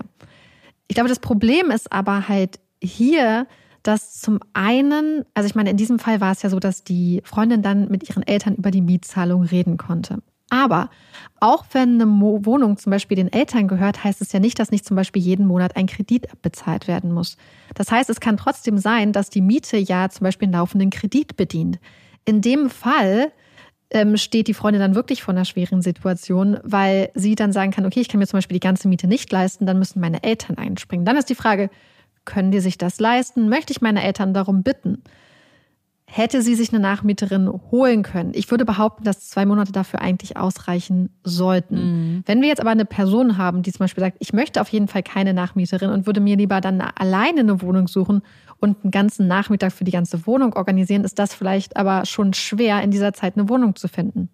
[0.87, 3.47] Ich glaube, das Problem ist aber halt hier,
[3.83, 7.21] dass zum einen, also ich meine, in diesem Fall war es ja so, dass die
[7.23, 10.21] Freundin dann mit ihren Eltern über die Mietzahlung reden konnte.
[10.49, 10.89] Aber
[11.39, 12.07] auch wenn eine
[12.45, 15.45] Wohnung zum Beispiel den Eltern gehört, heißt es ja nicht, dass nicht zum Beispiel jeden
[15.45, 17.37] Monat ein Kredit bezahlt werden muss.
[17.75, 21.37] Das heißt, es kann trotzdem sein, dass die Miete ja zum Beispiel einen laufenden Kredit
[21.37, 21.79] bedient.
[22.29, 23.31] In dem Fall
[23.89, 27.87] ähm, steht die Freundin dann wirklich vor einer schweren Situation, weil sie dann sagen kann,
[27.87, 30.59] okay, ich kann mir zum Beispiel die ganze Miete nicht leisten, dann müssen meine Eltern
[30.59, 31.05] einspringen.
[31.05, 31.71] Dann ist die Frage,
[32.25, 33.49] können die sich das leisten?
[33.49, 35.01] Möchte ich meine Eltern darum bitten?
[36.11, 38.31] hätte sie sich eine Nachmieterin holen können.
[38.33, 41.75] Ich würde behaupten, dass zwei Monate dafür eigentlich ausreichen sollten.
[41.75, 42.23] Mhm.
[42.25, 44.87] Wenn wir jetzt aber eine Person haben, die zum Beispiel sagt, ich möchte auf jeden
[44.87, 48.23] Fall keine Nachmieterin und würde mir lieber dann alleine eine Wohnung suchen
[48.60, 52.82] und einen ganzen Nachmittag für die ganze Wohnung organisieren, ist das vielleicht aber schon schwer,
[52.82, 54.30] in dieser Zeit eine Wohnung zu finden.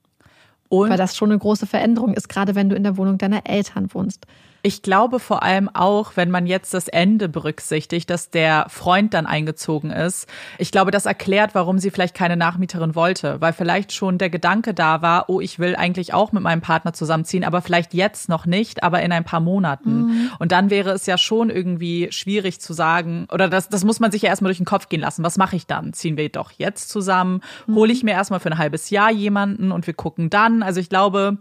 [0.70, 0.90] Und?
[0.90, 3.94] Weil das schon eine große Veränderung ist, gerade wenn du in der Wohnung deiner Eltern
[3.94, 4.26] wohnst.
[4.66, 9.28] Ich glaube vor allem auch, wenn man jetzt das Ende berücksichtigt, dass der Freund dann
[9.28, 10.28] eingezogen ist.
[10.58, 14.74] Ich glaube, das erklärt, warum sie vielleicht keine Nachmieterin wollte, weil vielleicht schon der Gedanke
[14.74, 18.48] da war, oh, ich will eigentlich auch mit meinem Partner zusammenziehen, aber vielleicht jetzt noch
[18.48, 19.98] nicht, aber in ein paar Monaten.
[19.98, 20.32] Mhm.
[20.40, 24.12] Und dann wäre es ja schon irgendwie schwierig zu sagen, oder das, das muss man
[24.12, 25.24] sich ja erstmal durch den Kopf gehen lassen.
[25.24, 25.94] Was mache ich dann?
[25.94, 27.42] Ziehen wir doch jetzt zusammen?
[27.68, 27.76] Mhm.
[27.76, 30.64] Hole ich mir erstmal für ein halbes Jahr jemanden und wir gucken dann?
[30.64, 31.38] Also ich glaube,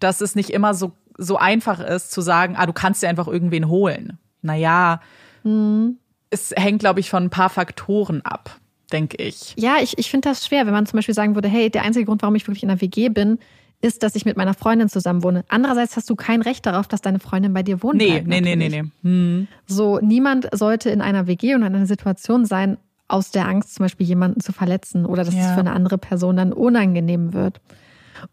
[0.00, 3.28] dass es nicht immer so so einfach ist zu sagen, ah, du kannst dir einfach
[3.28, 4.18] irgendwen holen.
[4.42, 5.00] Naja,
[5.42, 5.98] mhm.
[6.30, 8.58] es hängt, glaube ich, von ein paar Faktoren ab,
[8.92, 9.54] denke ich.
[9.56, 12.06] Ja, ich, ich finde das schwer, wenn man zum Beispiel sagen würde, hey, der einzige
[12.06, 13.38] Grund, warum ich wirklich in der WG bin,
[13.80, 15.44] ist, dass ich mit meiner Freundin zusammen wohne.
[15.48, 17.96] Andererseits hast du kein Recht darauf, dass deine Freundin bei dir wohnt.
[17.96, 18.84] Nee, nee, nee, nee, nee.
[19.02, 19.46] Hm.
[19.66, 23.84] So, niemand sollte in einer WG und in einer Situation sein, aus der Angst, zum
[23.84, 25.40] Beispiel jemanden zu verletzen oder dass ja.
[25.40, 27.60] es für eine andere Person dann unangenehm wird.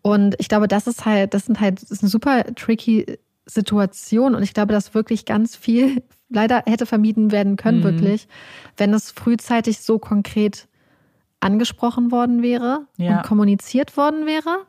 [0.02, 4.36] Und ich glaube, das ist halt, das sind halt, das ist eine super tricky Situation
[4.36, 7.84] und ich glaube, dass wirklich ganz viel leider hätte vermieden werden können, mhm.
[7.84, 8.28] wirklich,
[8.78, 10.68] wenn es frühzeitig so konkret
[11.40, 13.18] angesprochen worden wäre ja.
[13.18, 14.66] und kommuniziert worden wäre.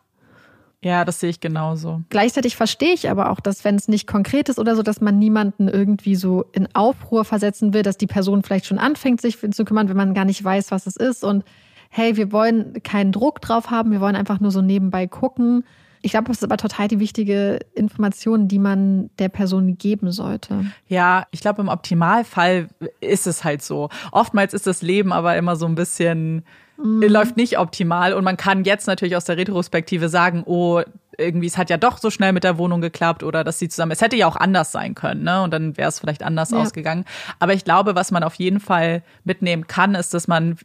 [0.84, 2.02] Ja, das sehe ich genauso.
[2.08, 5.16] Gleichzeitig verstehe ich aber auch, dass wenn es nicht konkret ist oder so, dass man
[5.16, 9.64] niemanden irgendwie so in Aufruhr versetzen will, dass die Person vielleicht schon anfängt, sich zu
[9.64, 11.22] kümmern, wenn man gar nicht weiß, was es ist.
[11.22, 11.44] Und
[11.94, 15.64] hey, wir wollen keinen Druck drauf haben, wir wollen einfach nur so nebenbei gucken.
[16.00, 20.64] Ich glaube, das ist aber total die wichtige Information, die man der Person geben sollte.
[20.88, 22.68] Ja, ich glaube, im Optimalfall
[23.00, 23.90] ist es halt so.
[24.10, 26.44] Oftmals ist das Leben aber immer so ein bisschen
[26.76, 27.02] mhm.
[27.02, 28.14] läuft nicht optimal.
[28.14, 30.82] Und man kann jetzt natürlich aus der Retrospektive sagen, oh,
[31.18, 33.92] irgendwie, es hat ja doch so schnell mit der Wohnung geklappt oder dass sie zusammen,
[33.92, 35.42] es hätte ja auch anders sein können, ne?
[35.42, 36.58] Und dann wäre es vielleicht anders ja.
[36.58, 37.04] ausgegangen.
[37.38, 40.56] Aber ich glaube, was man auf jeden Fall mitnehmen kann, ist, dass man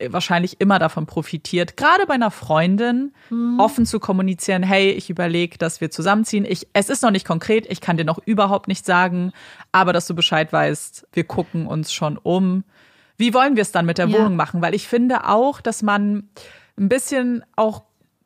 [0.00, 3.58] wahrscheinlich immer davon profitiert, gerade bei einer Freundin, mhm.
[3.58, 6.44] offen zu kommunizieren, hey, ich überlege, dass wir zusammenziehen.
[6.44, 9.32] Ich, es ist noch nicht konkret, ich kann dir noch überhaupt nicht sagen,
[9.72, 12.64] aber dass du Bescheid weißt, wir gucken uns schon um.
[13.16, 14.18] Wie wollen wir es dann mit der ja.
[14.18, 14.62] Wohnung machen?
[14.62, 16.28] Weil ich finde auch, dass man
[16.78, 17.82] ein bisschen auch,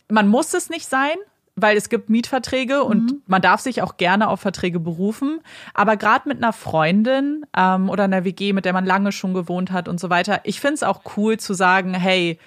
[0.08, 1.16] man muss es nicht sein,
[1.56, 3.22] weil es gibt Mietverträge und mhm.
[3.26, 5.40] man darf sich auch gerne auf Verträge berufen.
[5.74, 9.70] Aber gerade mit einer Freundin ähm, oder einer WG, mit der man lange schon gewohnt
[9.70, 12.38] hat und so weiter, ich finde es auch cool zu sagen, hey,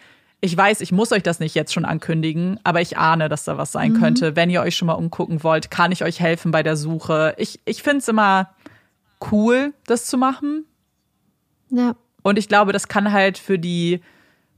[0.41, 3.57] ich weiß, ich muss euch das nicht jetzt schon ankündigen, aber ich ahne, dass da
[3.57, 3.99] was sein mhm.
[3.99, 4.35] könnte.
[4.35, 7.33] Wenn ihr euch schon mal umgucken wollt, kann ich euch helfen bei der Suche.
[7.37, 8.49] Ich, ich finde es immer
[9.31, 10.65] cool, das zu machen.
[11.69, 11.95] Ja.
[12.23, 14.01] Und ich glaube, das kann halt für die,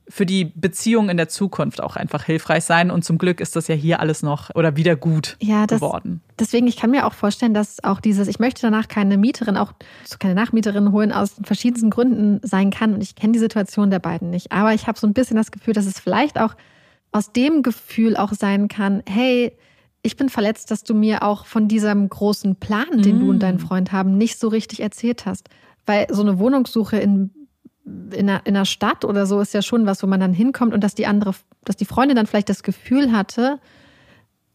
[0.08, 2.92] für die Beziehung in der Zukunft auch einfach hilfreich sein.
[2.92, 6.22] Und zum Glück ist das ja hier alles noch oder wieder gut ja, das, geworden.
[6.40, 9.74] Deswegen, ich kann mir auch vorstellen, dass auch dieses, ich möchte danach keine Mieterin, auch
[10.20, 12.94] keine Nachmieterin holen, aus verschiedensten Gründen sein kann.
[12.94, 14.52] Und ich kenne die Situation der beiden nicht.
[14.52, 16.56] Aber ich habe so ein bisschen das Gefühl, dass es vielleicht auch
[17.12, 19.58] aus dem Gefühl auch sein kann, hey,
[20.06, 23.20] ich bin verletzt, dass du mir auch von diesem großen Plan, den mm.
[23.22, 25.50] du und dein Freund haben, nicht so richtig erzählt hast.
[25.88, 27.32] Weil so eine Wohnungssuche in
[27.86, 30.74] in einer, in einer Stadt oder so ist ja schon was, wo man dann hinkommt
[30.74, 33.60] und dass die andere, dass die Freundin dann vielleicht das Gefühl hatte,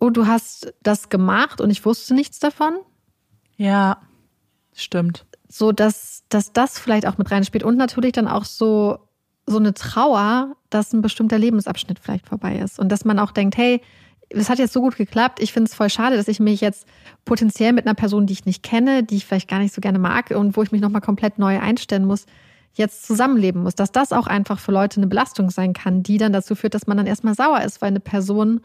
[0.01, 2.79] oh, du hast das gemacht und ich wusste nichts davon.
[3.57, 3.99] Ja,
[4.75, 5.27] stimmt.
[5.49, 8.99] So, dass, dass das vielleicht auch mit reinspielt und natürlich dann auch so,
[9.47, 13.57] so eine Trauer, dass ein bestimmter Lebensabschnitt vielleicht vorbei ist und dass man auch denkt,
[13.57, 13.81] hey,
[14.31, 15.41] es hat jetzt so gut geklappt.
[15.43, 16.87] Ich finde es voll schade, dass ich mich jetzt
[17.25, 19.99] potenziell mit einer Person, die ich nicht kenne, die ich vielleicht gar nicht so gerne
[19.99, 22.27] mag und wo ich mich nochmal komplett neu einstellen muss,
[22.75, 26.33] jetzt zusammenleben muss, dass das auch einfach für Leute eine Belastung sein kann, die dann
[26.33, 28.61] dazu führt, dass man dann erstmal sauer ist, weil eine Person,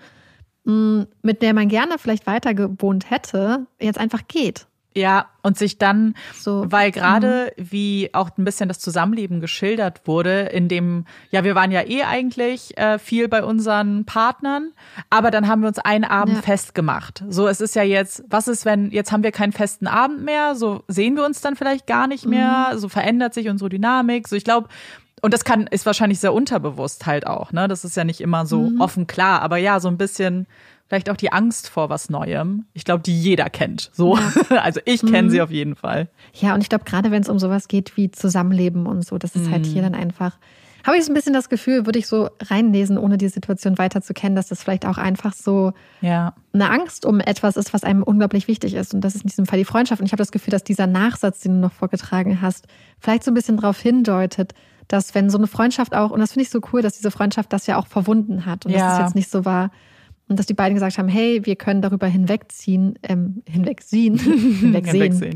[0.65, 4.67] mm, mit der man gerne vielleicht weiter gewohnt hätte, jetzt einfach geht.
[4.97, 7.67] Ja, und sich dann, so, weil gerade mhm.
[7.69, 12.03] wie auch ein bisschen das Zusammenleben geschildert wurde, in dem, ja, wir waren ja eh
[12.03, 14.71] eigentlich äh, viel bei unseren Partnern,
[15.09, 16.41] aber dann haben wir uns einen Abend ja.
[16.41, 17.25] festgemacht.
[17.27, 20.55] So, es ist ja jetzt, was ist, wenn, jetzt haben wir keinen festen Abend mehr,
[20.55, 22.77] so sehen wir uns dann vielleicht gar nicht mehr, mhm.
[22.77, 24.29] so verändert sich unsere Dynamik.
[24.29, 24.69] So, ich glaube,
[25.21, 27.67] und das kann, ist wahrscheinlich sehr unterbewusst halt auch, ne?
[27.67, 28.79] Das ist ja nicht immer so mhm.
[28.79, 30.47] offen klar, aber ja, so ein bisschen
[30.87, 32.65] vielleicht auch die Angst vor was Neuem.
[32.73, 33.89] Ich glaube, die jeder kennt.
[33.93, 34.57] So, ja.
[34.61, 35.29] also ich kenne mhm.
[35.29, 36.09] sie auf jeden Fall.
[36.33, 39.35] Ja, und ich glaube, gerade wenn es um sowas geht wie Zusammenleben und so, das
[39.35, 39.51] ist mhm.
[39.51, 40.37] halt hier dann einfach.
[40.85, 44.03] Habe ich so ein bisschen das Gefühl, würde ich so reinlesen, ohne die Situation weiter
[44.03, 46.35] zu kennen, dass das vielleicht auch einfach so ja.
[46.53, 48.93] eine Angst um etwas ist, was einem unglaublich wichtig ist.
[48.93, 49.99] Und das ist in diesem Fall die Freundschaft.
[49.99, 52.67] Und ich habe das Gefühl, dass dieser Nachsatz, den du noch vorgetragen hast,
[52.99, 54.53] vielleicht so ein bisschen darauf hindeutet,
[54.87, 57.51] dass wenn so eine Freundschaft auch, und das finde ich so cool, dass diese Freundschaft
[57.51, 58.79] das ja auch verwunden hat und ja.
[58.79, 59.71] dass es jetzt nicht so war,
[60.27, 65.33] und dass die beiden gesagt haben, hey, wir können darüber hinwegziehen, ähm, hinwegsehen, hinwegsehen.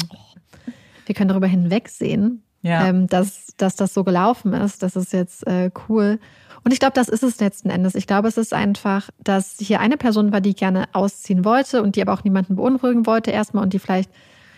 [1.06, 2.88] Wir können darüber hinwegsehen, ja.
[2.88, 4.84] ähm, dass, dass das so gelaufen ist.
[4.84, 6.20] Das ist jetzt äh, cool.
[6.64, 7.96] Und ich glaube, das ist es letzten Endes.
[7.96, 11.96] Ich glaube, es ist einfach, dass hier eine Person war, die gerne ausziehen wollte und
[11.96, 14.12] die aber auch niemanden beunruhigen wollte erstmal und die vielleicht,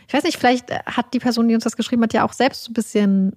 [0.07, 2.63] ich weiß nicht, vielleicht hat die Person, die uns das geschrieben hat, ja auch selbst
[2.63, 3.35] so ein bisschen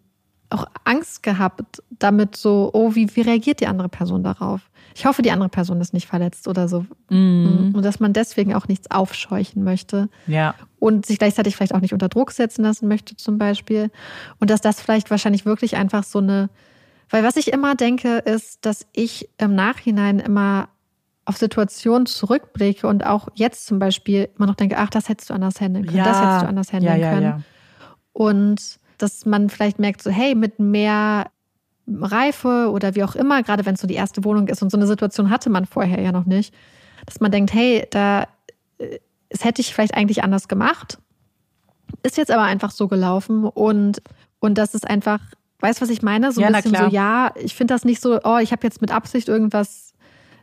[0.51, 4.71] auch Angst gehabt, damit so, oh, wie, wie reagiert die andere Person darauf?
[4.95, 6.87] Ich hoffe, die andere Person ist nicht verletzt oder so.
[7.11, 7.73] Mm.
[7.75, 10.09] Und dass man deswegen auch nichts aufscheuchen möchte.
[10.29, 10.55] Ja.
[10.79, 13.91] Und sich gleichzeitig vielleicht auch nicht unter Druck setzen lassen möchte, zum Beispiel.
[14.39, 16.49] Und dass das vielleicht wahrscheinlich wirklich einfach so eine,
[17.11, 20.69] weil was ich immer denke, ist, dass ich im Nachhinein immer
[21.25, 25.35] auf Situationen zurückblicke und auch jetzt zum Beispiel immer noch denke, ach, das hättest du
[25.35, 26.05] anders handeln können, ja.
[26.05, 27.45] das hättest du anders handeln ja, ja, können.
[28.13, 31.27] Und dass man vielleicht merkt, so, hey, mit mehr
[31.87, 34.63] Reife oder wie auch immer, gerade wenn es so die erste Wohnung ist.
[34.63, 36.55] Und so eine Situation hatte man vorher ja noch nicht,
[37.07, 38.27] dass man denkt, hey, da,
[38.79, 38.89] das
[39.41, 40.99] äh, hätte ich vielleicht eigentlich anders gemacht,
[42.03, 44.03] ist jetzt aber einfach so gelaufen und,
[44.41, 45.21] und das ist einfach
[45.65, 46.31] Weißt du, was ich meine?
[46.31, 48.83] So ein Ja, bisschen so, ja, ich finde das nicht so, oh, ich habe jetzt
[48.83, 49.95] mit Absicht irgendwas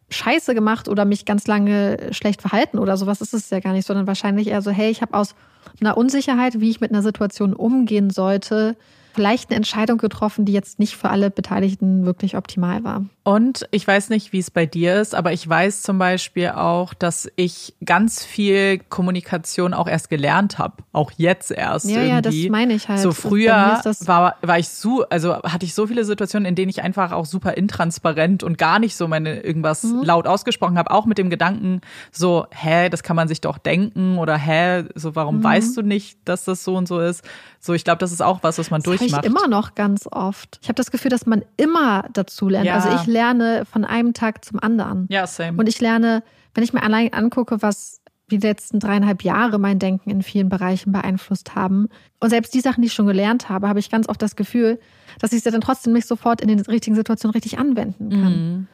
[0.10, 3.86] Scheiße gemacht oder mich ganz lange schlecht verhalten oder sowas ist es ja gar nicht,
[3.86, 5.36] sondern wahrscheinlich eher so, hey, ich habe aus
[5.80, 8.76] einer Unsicherheit, wie ich mit einer Situation umgehen sollte,
[9.14, 13.06] vielleicht eine Entscheidung getroffen, die jetzt nicht für alle Beteiligten wirklich optimal war.
[13.24, 16.94] Und ich weiß nicht, wie es bei dir ist, aber ich weiß zum Beispiel auch,
[16.96, 20.78] dass ich ganz viel Kommunikation auch erst gelernt habe.
[20.92, 21.88] Auch jetzt erst.
[21.88, 22.50] Ja, ja, das irgendwie.
[22.50, 23.00] meine ich halt.
[23.00, 26.82] So früher war, war ich so, also hatte ich so viele Situationen, in denen ich
[26.82, 30.02] einfach auch super intransparent und gar nicht so meine irgendwas Mhm.
[30.04, 34.18] laut ausgesprochen habe, auch mit dem Gedanken, so, hä, das kann man sich doch denken
[34.18, 35.44] oder hä, so, warum Mhm.
[35.44, 37.24] weißt du nicht, dass das so und so ist?
[37.64, 39.24] So, ich glaube, das ist auch was, was man Das durchmacht.
[39.24, 40.60] ich immer noch ganz oft.
[40.64, 42.66] Ich habe das Gefühl, dass man immer dazu lernt.
[42.66, 42.74] Ja.
[42.76, 45.06] Also ich lerne von einem Tag zum anderen.
[45.10, 45.58] ja, same.
[45.60, 46.24] Und ich lerne,
[46.56, 50.92] wenn ich mir allein angucke, was die letzten dreieinhalb Jahre mein Denken in vielen Bereichen
[50.92, 51.90] beeinflusst haben.
[52.20, 54.80] Und selbst die Sachen, die ich schon gelernt habe, habe ich ganz oft das Gefühl,
[55.20, 58.32] dass ich sie dann trotzdem nicht sofort in den richtigen Situationen richtig anwenden kann.
[58.32, 58.68] Mhm.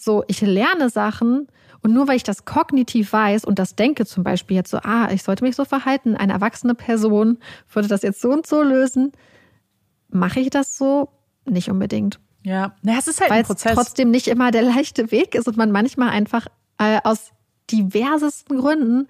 [0.00, 1.48] So, ich lerne Sachen
[1.82, 5.10] und nur weil ich das kognitiv weiß und das denke zum Beispiel jetzt so, ah,
[5.10, 7.38] ich sollte mich so verhalten, eine erwachsene Person
[7.72, 9.10] würde das jetzt so und so lösen,
[10.08, 11.08] mache ich das so?
[11.46, 13.74] Nicht unbedingt ja, na, es ist halt weil ein es Prozess.
[13.74, 16.46] trotzdem nicht immer der leichte Weg ist und man manchmal einfach
[16.78, 17.32] äh, aus
[17.70, 19.08] diversesten Gründen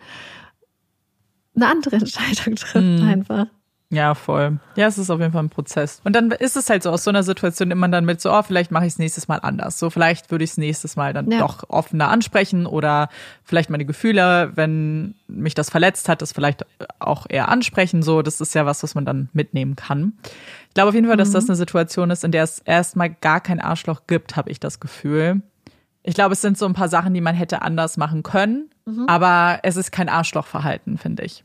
[1.55, 3.07] eine andere Entscheidung trifft Mhm.
[3.07, 3.46] einfach.
[3.90, 4.59] Ja, voll.
[4.77, 6.03] Ja, es ist auf jeden Fall ein Prozess.
[6.05, 8.31] Und dann ist es halt so, aus so einer Situation nimmt man dann mit so,
[8.31, 9.79] oh, vielleicht mache ich es nächstes Mal anders.
[9.79, 11.38] So, vielleicht würde ich es nächstes Mal dann Ja.
[11.38, 13.09] doch offener ansprechen oder
[13.44, 16.66] vielleicht meine Gefühle, wenn mich das verletzt hat, das vielleicht
[16.98, 18.03] auch eher ansprechen.
[18.03, 20.12] So, das ist ja was, was man dann mitnehmen kann.
[20.68, 23.40] Ich glaube auf jeden Fall, dass das eine Situation ist, in der es erstmal gar
[23.40, 25.40] kein Arschloch gibt, habe ich das Gefühl.
[26.03, 28.68] Ich glaube, es sind so ein paar Sachen, die man hätte anders machen können,
[29.07, 31.42] aber es ist kein Arschlochverhalten, finde ich.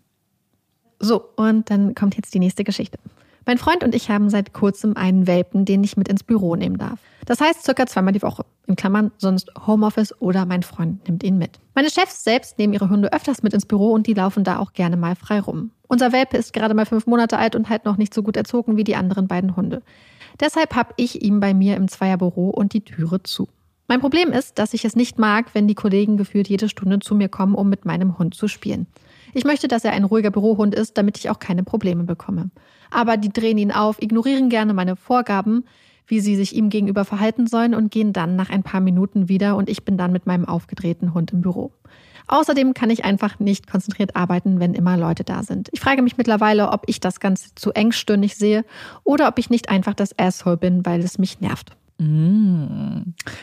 [1.03, 2.97] So, und dann kommt jetzt die nächste Geschichte.
[3.45, 6.77] Mein Freund und ich haben seit kurzem einen Welpen, den ich mit ins Büro nehmen
[6.77, 6.97] darf.
[7.25, 8.45] Das heißt circa zweimal die Woche.
[8.67, 11.59] In Klammern sonst Homeoffice oder mein Freund nimmt ihn mit.
[11.75, 14.71] Meine Chefs selbst nehmen ihre Hunde öfters mit ins Büro und die laufen da auch
[14.71, 15.71] gerne mal frei rum.
[15.89, 18.77] Unser Welpe ist gerade mal fünf Monate alt und halt noch nicht so gut erzogen
[18.77, 19.81] wie die anderen beiden Hunde.
[20.39, 23.49] Deshalb habe ich ihm bei mir im Zweierbüro und die Türe zu.
[23.89, 27.13] Mein Problem ist, dass ich es nicht mag, wenn die Kollegen gefühlt jede Stunde zu
[27.13, 28.87] mir kommen, um mit meinem Hund zu spielen.
[29.33, 32.51] Ich möchte, dass er ein ruhiger Bürohund ist, damit ich auch keine Probleme bekomme.
[32.91, 35.65] Aber die drehen ihn auf, ignorieren gerne meine Vorgaben,
[36.05, 39.55] wie sie sich ihm gegenüber verhalten sollen und gehen dann nach ein paar Minuten wieder
[39.55, 41.71] und ich bin dann mit meinem aufgedrehten Hund im Büro.
[42.27, 45.69] Außerdem kann ich einfach nicht konzentriert arbeiten, wenn immer Leute da sind.
[45.71, 48.63] Ich frage mich mittlerweile, ob ich das Ganze zu engstirnig sehe
[49.03, 51.75] oder ob ich nicht einfach das Asshole bin, weil es mich nervt.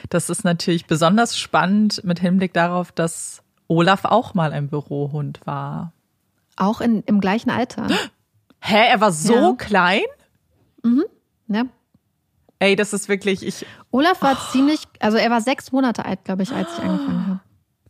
[0.08, 5.92] Das ist natürlich besonders spannend mit Hinblick darauf, dass Olaf auch mal ein Bürohund war.
[6.56, 7.86] Auch in, im gleichen Alter.
[8.60, 9.52] Hä, er war so Ja.
[9.56, 10.02] klein?
[11.46, 11.68] Ne?
[12.58, 16.42] Ey, das ist wirklich, ich, Olaf war ziemlich, also er war sechs Monate alt, glaube
[16.42, 17.40] ich, als ich angefangen habe.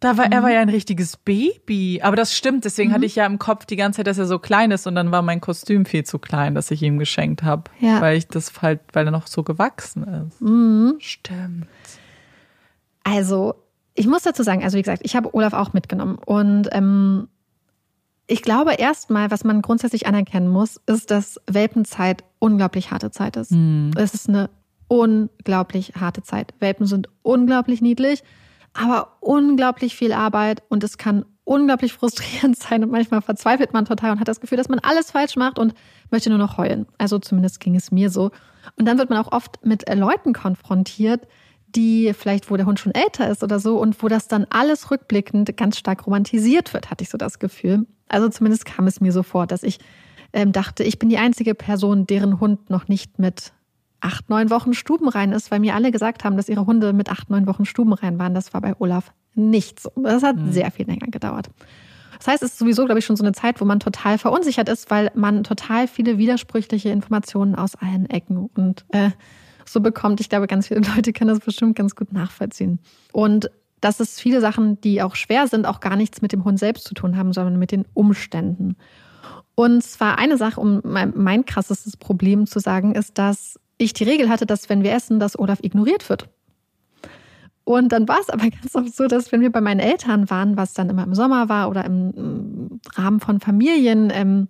[0.01, 2.01] da war, er war ja ein richtiges Baby.
[2.03, 4.39] Aber das stimmt, deswegen hatte ich ja im Kopf die ganze Zeit, dass er so
[4.39, 7.65] klein ist und dann war mein Kostüm viel zu klein, das ich ihm geschenkt habe.
[7.81, 8.01] Ja.
[8.03, 11.05] Weil ich das halt, weil er noch so gewachsen ist.
[11.05, 11.67] Stimmt.
[13.03, 13.55] Also,
[14.01, 16.17] ich muss dazu sagen, also wie gesagt, ich habe Olaf auch mitgenommen.
[16.17, 17.29] Und ähm,
[18.27, 23.53] ich glaube erstmal, was man grundsätzlich anerkennen muss, ist, dass Welpenzeit unglaublich harte Zeit ist.
[23.99, 24.49] Es ist eine
[24.89, 26.55] unglaublich harte Zeit.
[26.61, 28.23] Welpen sind unglaublich niedlich,
[28.73, 34.13] aber unglaublich viel Arbeit und es kann unglaublich frustrierend sein und manchmal verzweifelt man total
[34.13, 35.75] und hat das Gefühl, dass man alles falsch macht und
[36.11, 36.87] möchte nur noch heulen.
[36.97, 38.31] Also zumindest ging es mir so.
[38.77, 41.27] Und dann wird man auch oft mit äh, Leuten konfrontiert,
[41.75, 44.91] die vielleicht, wo der Hund schon älter ist oder so und wo das dann alles
[44.91, 47.87] rückblickend ganz stark romantisiert wird, hatte ich so das Gefühl.
[48.09, 49.79] Also zumindest kam es mir so vor, dass ich
[50.33, 53.53] ähm, dachte, ich bin die einzige Person, deren Hund noch nicht mit
[54.01, 57.31] acht, neun Wochen stubenrein ist, weil mir alle gesagt haben, dass ihre Hunde mit acht,
[57.31, 58.35] neun Wochen stubenrein waren.
[58.35, 59.91] Das war bei Olaf nicht so.
[59.97, 61.49] Das hat sehr viel länger gedauert.
[62.19, 64.69] Das heißt, es ist sowieso, glaube ich, schon so eine Zeit, wo man total verunsichert
[64.69, 69.11] ist, weil man total viele widersprüchliche Informationen aus allen Ecken und äh,
[69.73, 70.21] so bekommt.
[70.21, 72.79] Ich glaube, ganz viele Leute können das bestimmt ganz gut nachvollziehen.
[73.13, 76.59] Und dass es viele Sachen, die auch schwer sind, auch gar nichts mit dem Hund
[76.59, 78.77] selbst zu tun haben, sondern mit den Umständen.
[79.55, 84.29] Und zwar eine Sache, um mein, krassestes Problem zu sagen, ist, dass ich die Regel
[84.29, 86.29] hatte, dass wenn wir essen, dass Olaf ignoriert wird.
[87.65, 90.57] Und dann war es aber ganz oft so, dass wenn wir bei meinen Eltern waren,
[90.57, 94.49] was dann immer im Sommer war oder im, im Rahmen von Familien, ähm,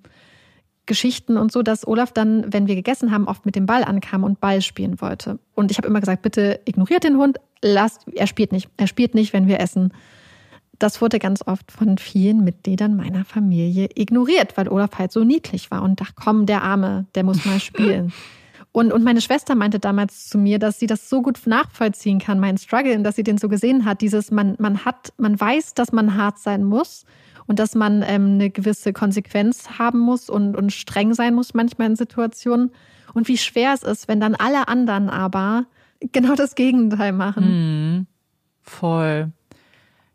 [0.91, 4.25] Geschichten und so, dass Olaf dann, wenn wir gegessen haben, oft mit dem Ball ankam
[4.25, 5.39] und Ball spielen wollte.
[5.55, 9.15] Und ich habe immer gesagt, bitte ignoriert den Hund, lasst, er spielt nicht, er spielt
[9.15, 9.93] nicht, wenn wir essen.
[10.81, 15.71] Das wurde ganz oft von vielen Mitgliedern meiner Familie ignoriert, weil Olaf halt so niedlich
[15.71, 18.13] war und dachte, komm, der Arme, der muss mal spielen.
[18.73, 22.39] Und, und meine Schwester meinte damals zu mir, dass sie das so gut nachvollziehen kann,
[22.39, 24.01] meinen Struggle, dass sie den so gesehen hat.
[24.01, 27.05] Dieses, man, man hat, man weiß, dass man hart sein muss
[27.51, 31.89] und dass man ähm, eine gewisse Konsequenz haben muss und, und streng sein muss manchmal
[31.89, 32.71] in Situationen.
[33.13, 35.67] Und wie schwer es ist, wenn dann alle anderen aber
[36.13, 37.47] genau das Gegenteil machen.
[37.49, 38.07] Mhm.
[38.63, 39.33] Voll.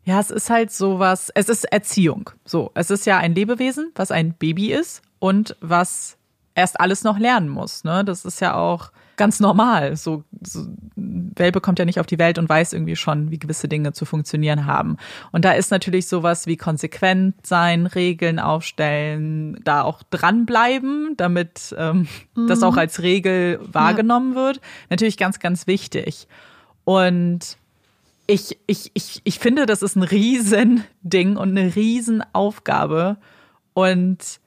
[0.04, 2.30] Ja, es ist halt sowas, es ist Erziehung.
[2.46, 6.16] So, es ist ja ein Lebewesen, was ein Baby ist und was
[6.54, 7.84] erst alles noch lernen muss.
[7.84, 8.02] Ne?
[8.02, 9.96] Das ist ja auch ganz normal.
[9.96, 13.68] So, so Welpe kommt ja nicht auf die Welt und weiß irgendwie schon, wie gewisse
[13.68, 14.96] Dinge zu funktionieren haben.
[15.32, 22.08] Und da ist natürlich sowas wie konsequent sein, Regeln aufstellen, da auch dranbleiben, damit ähm,
[22.34, 22.46] mhm.
[22.46, 24.46] das auch als Regel wahrgenommen ja.
[24.46, 24.60] wird.
[24.90, 26.28] Natürlich ganz, ganz wichtig.
[26.84, 27.58] Und
[28.26, 33.16] ich, ich, ich, ich finde, das ist ein Riesending und eine Riesenaufgabe.
[33.72, 34.40] Und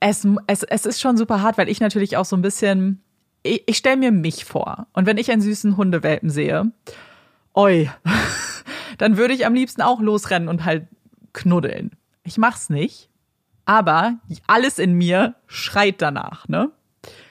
[0.00, 3.02] es, es, es ist schon super hart, weil ich natürlich auch so ein bisschen,
[3.42, 4.86] ich, ich stelle mir mich vor.
[4.92, 6.70] Und wenn ich einen süßen Hundewelpen sehe,
[7.54, 7.90] oi,
[8.98, 10.86] dann würde ich am liebsten auch losrennen und halt
[11.32, 11.92] knuddeln.
[12.24, 13.08] Ich mach's nicht,
[13.64, 16.70] aber alles in mir schreit danach, ne?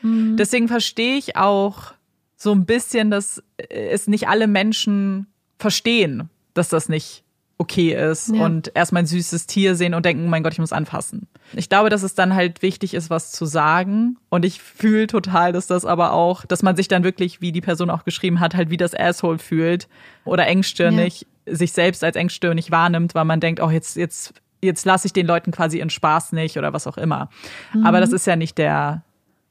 [0.02, 0.38] Mhm.
[0.38, 1.94] Deswegen verstehe ich auch
[2.36, 7.24] so ein bisschen, dass es nicht alle Menschen verstehen, dass das nicht
[7.60, 8.46] okay ist ja.
[8.46, 11.28] und erstmal ein süßes Tier sehen und denken, mein Gott, ich muss anfassen.
[11.54, 14.18] Ich glaube, dass es dann halt wichtig ist, was zu sagen.
[14.30, 17.60] Und ich fühle total, dass das aber auch, dass man sich dann wirklich, wie die
[17.60, 19.90] Person auch geschrieben hat, halt wie das Asshole fühlt
[20.24, 21.56] oder engstirnig, ja.
[21.56, 25.28] sich selbst als engstirnig wahrnimmt, weil man denkt, oh, jetzt, jetzt, jetzt lasse ich den
[25.28, 27.30] Leuten quasi ihren Spaß nicht oder was auch immer.
[27.74, 27.86] Mhm.
[27.86, 29.04] Aber das ist ja nicht der,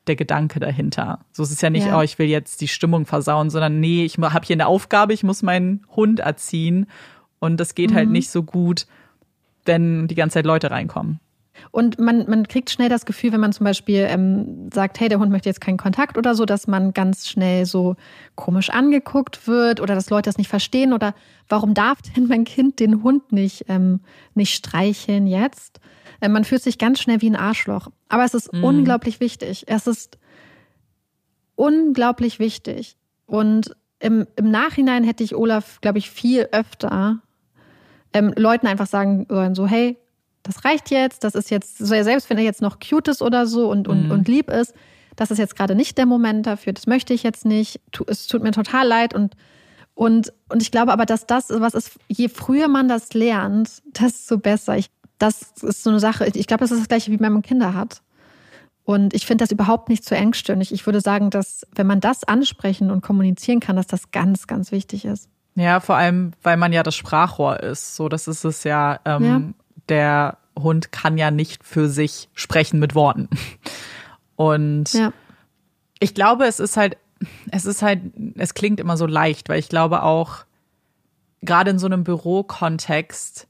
[0.06, 1.20] der Gedanke dahinter.
[1.32, 1.98] So ist es ja nicht, ja.
[1.98, 5.24] oh, ich will jetzt die Stimmung versauen, sondern nee, ich habe hier eine Aufgabe, ich
[5.24, 6.86] muss meinen Hund erziehen
[7.40, 7.98] und das geht halt mhm.
[7.98, 8.86] halt nicht so gut,
[9.64, 11.20] wenn die ganze Zeit Leute reinkommen.
[11.70, 15.18] Und man, man kriegt schnell das Gefühl, wenn man zum Beispiel ähm, sagt, hey, der
[15.18, 17.96] Hund möchte jetzt keinen Kontakt oder so, dass man ganz schnell so
[18.36, 21.14] komisch angeguckt wird oder dass Leute das nicht verstehen oder
[21.48, 24.00] warum darf denn mein Kind den Hund nicht, ähm,
[24.34, 25.80] nicht streicheln jetzt?
[26.20, 27.90] Äh, man fühlt sich ganz schnell wie ein Arschloch.
[28.08, 28.64] Aber es ist mhm.
[28.64, 29.64] unglaublich wichtig.
[29.66, 30.18] Es ist
[31.54, 32.96] unglaublich wichtig.
[33.26, 37.20] Und im, im Nachhinein hätte ich Olaf, glaube ich, viel öfter
[38.12, 39.96] ähm, Leuten einfach sagen sollen, so, hey,
[40.42, 43.70] das reicht jetzt, das ist jetzt, selbst wenn er jetzt noch cute ist oder so
[43.70, 44.10] und, und, mhm.
[44.10, 44.74] und lieb ist,
[45.16, 48.42] das ist jetzt gerade nicht der Moment dafür, das möchte ich jetzt nicht, es tut
[48.42, 49.34] mir total leid und
[49.94, 54.38] und, und ich glaube aber, dass das was ist, je früher man das lernt, desto
[54.38, 54.76] besser.
[54.76, 56.26] Ich das ist so eine Sache.
[56.34, 58.02] Ich glaube, das ist das Gleiche, wie wenn man Kinder hat.
[58.84, 60.72] Und ich finde das überhaupt nicht zu engstirnig.
[60.72, 64.72] Ich würde sagen, dass wenn man das ansprechen und kommunizieren kann, dass das ganz, ganz
[64.72, 65.28] wichtig ist.
[65.58, 67.96] Ja, vor allem, weil man ja das Sprachrohr ist.
[67.96, 69.00] So, das ist es ja.
[69.04, 69.42] Ähm, ja.
[69.88, 73.28] Der Hund kann ja nicht für sich sprechen mit Worten.
[74.36, 75.12] Und ja.
[75.98, 76.96] ich glaube, es ist halt,
[77.50, 78.02] es ist halt,
[78.36, 80.44] es klingt immer so leicht, weil ich glaube auch,
[81.42, 83.48] gerade in so einem Bürokontext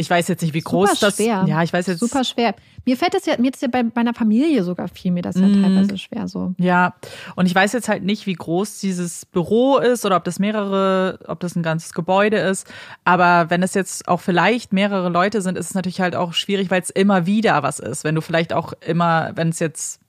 [0.00, 1.44] ich weiß jetzt nicht, wie groß Super das schwer.
[1.46, 2.00] Ja, ich weiß jetzt.
[2.00, 2.54] Super schwer.
[2.86, 5.46] Mir fällt es ja, mir ist ja bei meiner Familie sogar viel mir das ja
[5.46, 5.62] mm.
[5.62, 6.54] teilweise schwer so.
[6.58, 6.94] Ja,
[7.36, 11.18] und ich weiß jetzt halt nicht, wie groß dieses Büro ist oder ob das mehrere,
[11.26, 12.66] ob das ein ganzes Gebäude ist.
[13.04, 16.70] Aber wenn es jetzt auch vielleicht mehrere Leute sind, ist es natürlich halt auch schwierig,
[16.70, 18.02] weil es immer wieder was ist.
[18.02, 20.00] Wenn du vielleicht auch immer, wenn es jetzt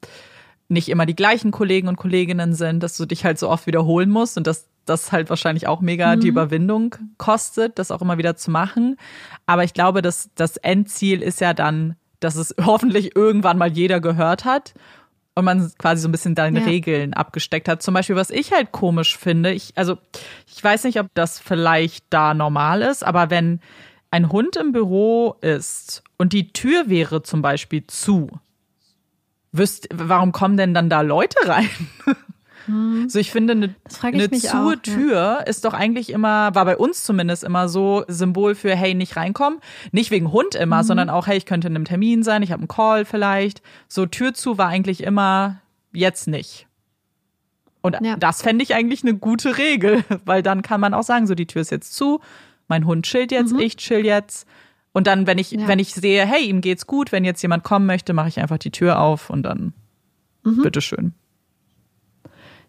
[0.72, 4.10] nicht immer die gleichen Kollegen und Kolleginnen sind, dass du dich halt so oft wiederholen
[4.10, 6.22] musst und dass das halt wahrscheinlich auch mega mhm.
[6.22, 8.98] die Überwindung kostet, das auch immer wieder zu machen.
[9.46, 14.00] Aber ich glaube, dass das Endziel ist ja dann, dass es hoffentlich irgendwann mal jeder
[14.00, 14.74] gehört hat
[15.36, 16.66] und man quasi so ein bisschen deine ja.
[16.66, 17.82] Regeln abgesteckt hat.
[17.82, 19.98] Zum Beispiel, was ich halt komisch finde, ich, also
[20.48, 23.60] ich weiß nicht, ob das vielleicht da normal ist, aber wenn
[24.10, 28.30] ein Hund im Büro ist und die Tür wäre zum Beispiel zu,
[29.52, 31.70] wüsst, warum kommen denn dann da Leute rein?
[32.66, 33.10] Hm.
[33.10, 35.38] So, ich finde, eine, eine zu Tür ja.
[35.38, 39.60] ist doch eigentlich immer, war bei uns zumindest immer so Symbol für, hey, nicht reinkommen.
[39.92, 40.88] Nicht wegen Hund immer, mhm.
[40.88, 43.62] sondern auch, hey, ich könnte in einem Termin sein, ich habe einen Call vielleicht.
[43.88, 46.68] So, Tür zu war eigentlich immer jetzt nicht.
[47.82, 48.16] Und ja.
[48.16, 51.48] das fände ich eigentlich eine gute Regel, weil dann kann man auch sagen, so, die
[51.48, 52.22] Tür ist jetzt zu,
[52.68, 53.60] mein Hund chillt jetzt, mhm.
[53.60, 54.48] ich chill jetzt.
[54.94, 55.68] Und dann, wenn ich, ja.
[55.68, 58.58] wenn ich sehe, hey, ihm geht's gut, wenn jetzt jemand kommen möchte, mache ich einfach
[58.58, 59.74] die Tür auf und dann
[60.44, 60.62] mhm.
[60.62, 61.14] bitteschön.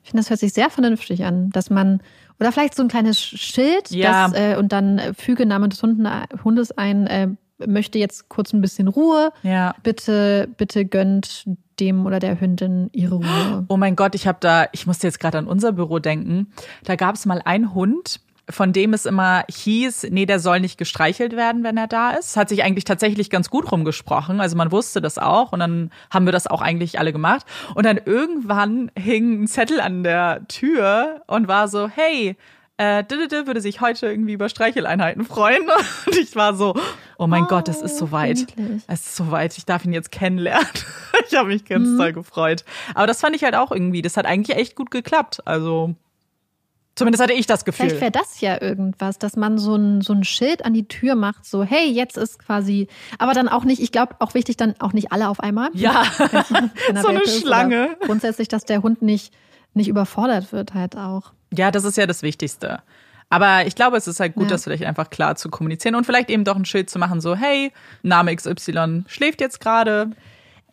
[0.04, 2.00] Ich finde, das hört sich sehr vernünftig an, dass man,
[2.40, 4.28] oder vielleicht so ein kleines Schild ja.
[4.28, 7.28] das, äh, und dann äh, füge Name des Hundes ein, äh,
[7.66, 9.32] möchte jetzt kurz ein bisschen Ruhe.
[9.42, 9.74] Ja.
[9.82, 11.46] Bitte, bitte gönnt
[11.78, 13.64] dem oder der Hündin ihre Ruhe.
[13.68, 16.52] Oh mein Gott, ich habe da, ich musste jetzt gerade an unser Büro denken.
[16.84, 18.20] Da gab es mal einen Hund,
[18.50, 22.36] von dem es immer hieß, nee, der soll nicht gestreichelt werden, wenn er da ist.
[22.36, 24.40] Hat sich eigentlich tatsächlich ganz gut rumgesprochen.
[24.40, 27.46] Also man wusste das auch und dann haben wir das auch eigentlich alle gemacht.
[27.74, 32.36] Und dann irgendwann hing ein Zettel an der Tür und war so, hey,
[32.78, 35.62] äh, würde sich heute irgendwie über Streicheleinheiten freuen.
[36.06, 36.74] Und ich war so,
[37.18, 38.38] oh mein oh, Gott, es ist soweit.
[38.38, 38.82] Niedlich.
[38.88, 40.66] Es ist soweit, ich darf ihn jetzt kennenlernen.
[41.28, 41.98] ich habe mich ganz mhm.
[41.98, 42.64] toll gefreut.
[42.94, 45.42] Aber das fand ich halt auch irgendwie, das hat eigentlich echt gut geklappt.
[45.46, 45.94] Also
[47.02, 47.88] Zumindest hatte ich das Gefühl.
[47.88, 51.14] Vielleicht wäre das ja irgendwas, dass man so ein, so ein Schild an die Tür
[51.14, 52.88] macht, so, hey, jetzt ist quasi,
[53.18, 55.70] aber dann auch nicht, ich glaube auch wichtig, dann auch nicht alle auf einmal.
[55.74, 56.04] Ja,
[57.02, 57.96] so eine Schlange.
[58.00, 59.34] Grundsätzlich, dass der Hund nicht,
[59.74, 61.32] nicht überfordert wird halt auch.
[61.52, 62.82] Ja, das ist ja das Wichtigste.
[63.32, 64.50] Aber ich glaube, es ist halt gut, ja.
[64.50, 67.34] das vielleicht einfach klar zu kommunizieren und vielleicht eben doch ein Schild zu machen, so,
[67.34, 67.72] hey,
[68.02, 70.10] Name XY schläft jetzt gerade.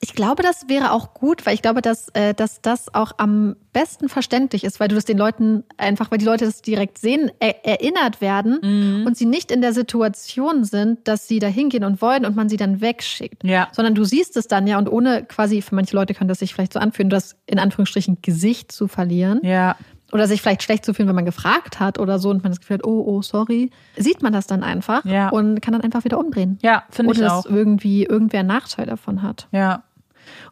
[0.01, 3.57] Ich glaube, das wäre auch gut, weil ich glaube, dass, äh, dass das auch am
[3.73, 7.31] besten verständlich ist, weil du das den Leuten einfach, weil die Leute das direkt sehen,
[7.39, 9.05] er erinnert werden mhm.
[9.05, 12.47] und sie nicht in der Situation sind, dass sie da hingehen und wollen und man
[12.47, 13.43] sie dann wegschickt.
[13.43, 13.67] Ja.
[13.73, 16.53] Sondern du siehst es dann ja und ohne quasi, für manche Leute kann das sich
[16.53, 19.41] vielleicht so anfühlen, das in Anführungsstrichen Gesicht zu verlieren.
[19.43, 19.75] Ja.
[20.11, 22.59] Oder sich vielleicht schlecht zu fühlen, wenn man gefragt hat oder so und man das
[22.59, 25.29] Gefühl hat, oh, oh, sorry, sieht man das dann einfach ja.
[25.29, 26.57] und kann dann einfach wieder umdrehen.
[26.63, 27.21] Ja, finde ich auch.
[27.21, 29.47] Oder dass irgendwie irgendwer einen Nachteil davon hat.
[29.51, 29.83] Ja,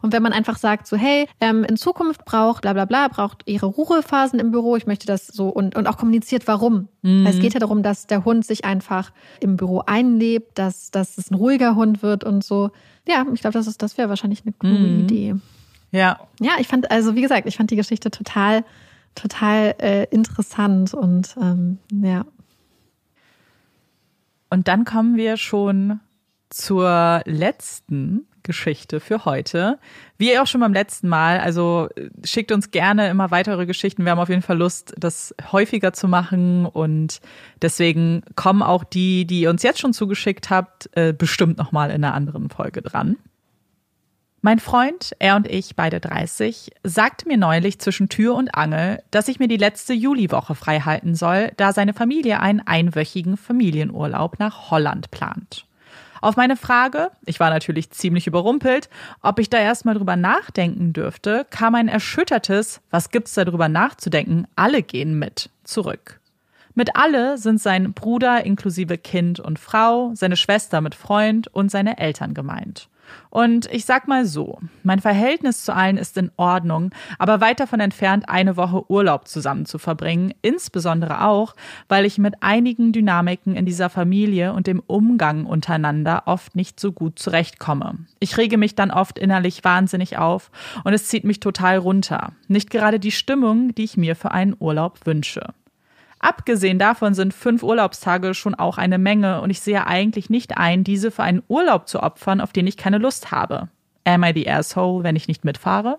[0.02, 3.42] und wenn man einfach sagt, so, hey, ähm, in Zukunft braucht bla bla bla, braucht
[3.46, 6.88] ihre Ruhephasen im Büro, ich möchte das so und, und auch kommuniziert, warum.
[7.02, 7.26] Mhm.
[7.26, 11.30] Es geht ja darum, dass der Hund sich einfach im Büro einlebt, dass, dass es
[11.30, 12.70] ein ruhiger Hund wird und so.
[13.06, 15.00] Ja, ich glaube, das, das wäre wahrscheinlich eine coole mhm.
[15.00, 15.34] Idee.
[15.90, 16.18] Ja.
[16.40, 18.64] Ja, ich fand, also wie gesagt, ich fand die Geschichte total,
[19.14, 22.24] total äh, interessant und ähm, ja.
[24.50, 26.00] Und dann kommen wir schon
[26.50, 29.78] zur letzten Geschichte für heute.
[30.16, 31.88] Wie auch schon beim letzten Mal, also
[32.24, 34.04] schickt uns gerne immer weitere Geschichten.
[34.04, 37.20] Wir haben auf jeden Fall Lust, das häufiger zu machen und
[37.60, 42.02] deswegen kommen auch die, die ihr uns jetzt schon zugeschickt habt, äh, bestimmt nochmal in
[42.02, 43.18] einer anderen Folge dran.
[44.40, 49.28] Mein Freund, er und ich, beide 30, sagte mir neulich zwischen Tür und Angel, dass
[49.28, 54.70] ich mir die letzte Juliwoche frei halten soll, da seine Familie einen einwöchigen Familienurlaub nach
[54.70, 55.67] Holland plant.
[56.20, 58.88] Auf meine Frage, ich war natürlich ziemlich überrumpelt,
[59.22, 64.46] ob ich da erstmal drüber nachdenken dürfte, kam ein erschüttertes, was gibt's da drüber nachzudenken,
[64.56, 66.20] alle gehen mit, zurück.
[66.74, 71.98] Mit alle sind sein Bruder inklusive Kind und Frau, seine Schwester mit Freund und seine
[71.98, 72.88] Eltern gemeint.
[73.30, 77.80] Und ich sag mal so, mein Verhältnis zu allen ist in Ordnung, aber weit davon
[77.80, 81.54] entfernt, eine Woche Urlaub zusammen zu verbringen, insbesondere auch,
[81.88, 86.92] weil ich mit einigen Dynamiken in dieser Familie und dem Umgang untereinander oft nicht so
[86.92, 87.94] gut zurechtkomme.
[88.18, 90.50] Ich rege mich dann oft innerlich wahnsinnig auf
[90.84, 92.32] und es zieht mich total runter.
[92.48, 95.52] Nicht gerade die Stimmung, die ich mir für einen Urlaub wünsche.
[96.20, 100.82] Abgesehen davon sind fünf Urlaubstage schon auch eine Menge und ich sehe eigentlich nicht ein,
[100.82, 103.68] diese für einen Urlaub zu opfern, auf den ich keine Lust habe.
[104.04, 105.98] Am I the asshole, wenn ich nicht mitfahre?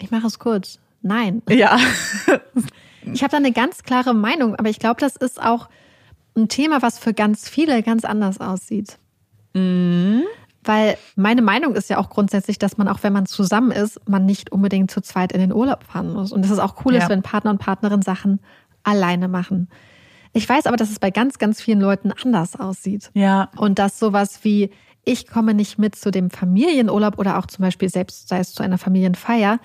[0.00, 0.80] Ich mache es kurz.
[1.02, 1.42] Nein.
[1.48, 1.78] Ja.
[3.12, 5.68] ich habe da eine ganz klare Meinung, aber ich glaube, das ist auch
[6.36, 8.98] ein Thema, was für ganz viele ganz anders aussieht.
[9.54, 10.24] Mhm.
[10.64, 14.26] Weil meine Meinung ist ja auch grundsätzlich, dass man auch, wenn man zusammen ist, man
[14.26, 16.32] nicht unbedingt zu zweit in den Urlaub fahren muss.
[16.32, 17.02] Und dass es auch cool ja.
[17.02, 18.40] ist, wenn Partner und Partnerin Sachen
[18.86, 19.68] alleine machen.
[20.32, 23.10] Ich weiß aber, dass es bei ganz, ganz vielen Leuten anders aussieht.
[23.14, 23.50] Ja.
[23.56, 24.70] Und dass sowas wie,
[25.04, 28.62] ich komme nicht mit zu dem Familienurlaub oder auch zum Beispiel selbst, sei es zu
[28.62, 29.60] einer Familienfeier,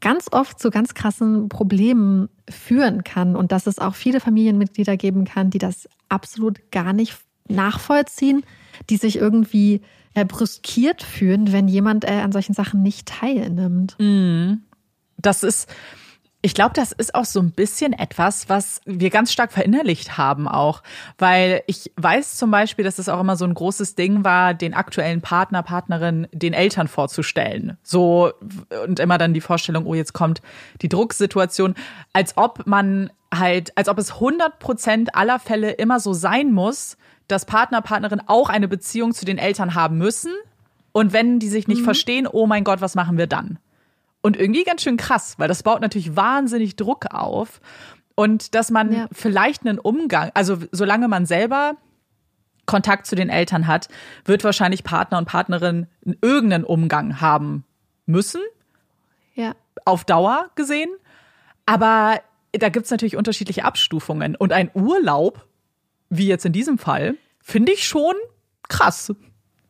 [0.00, 5.24] ganz oft zu ganz krassen Problemen führen kann und dass es auch viele Familienmitglieder geben
[5.24, 7.16] kann, die das absolut gar nicht
[7.48, 8.44] nachvollziehen,
[8.90, 9.82] die sich irgendwie
[10.14, 13.96] äh, brüskiert fühlen, wenn jemand äh, an solchen Sachen nicht teilnimmt.
[13.98, 14.62] Mhm.
[15.18, 15.68] Das ist,
[16.46, 20.46] ich glaube, das ist auch so ein bisschen etwas, was wir ganz stark verinnerlicht haben
[20.46, 20.84] auch,
[21.18, 24.72] weil ich weiß zum Beispiel, dass es auch immer so ein großes Ding war, den
[24.72, 27.78] aktuellen Partner, Partnerin den Eltern vorzustellen.
[27.82, 28.30] So
[28.84, 30.40] und immer dann die Vorstellung, oh, jetzt kommt
[30.82, 31.74] die Drucksituation,
[32.12, 36.96] als ob man halt, als ob es 100 Prozent aller Fälle immer so sein muss,
[37.26, 40.32] dass Partner, Partnerin auch eine Beziehung zu den Eltern haben müssen.
[40.92, 41.86] Und wenn die sich nicht mhm.
[41.86, 43.58] verstehen, oh mein Gott, was machen wir dann?
[44.26, 47.60] Und irgendwie ganz schön krass, weil das baut natürlich wahnsinnig Druck auf.
[48.16, 49.06] Und dass man ja.
[49.12, 51.76] vielleicht einen Umgang, also solange man selber
[52.66, 53.86] Kontakt zu den Eltern hat,
[54.24, 55.86] wird wahrscheinlich Partner und Partnerin
[56.22, 57.64] irgendeinen Umgang haben
[58.04, 58.40] müssen.
[59.34, 59.54] Ja.
[59.84, 60.90] Auf Dauer gesehen.
[61.64, 62.20] Aber
[62.50, 64.34] da gibt es natürlich unterschiedliche Abstufungen.
[64.34, 65.46] Und ein Urlaub,
[66.08, 68.16] wie jetzt in diesem Fall, finde ich schon
[68.68, 69.14] krass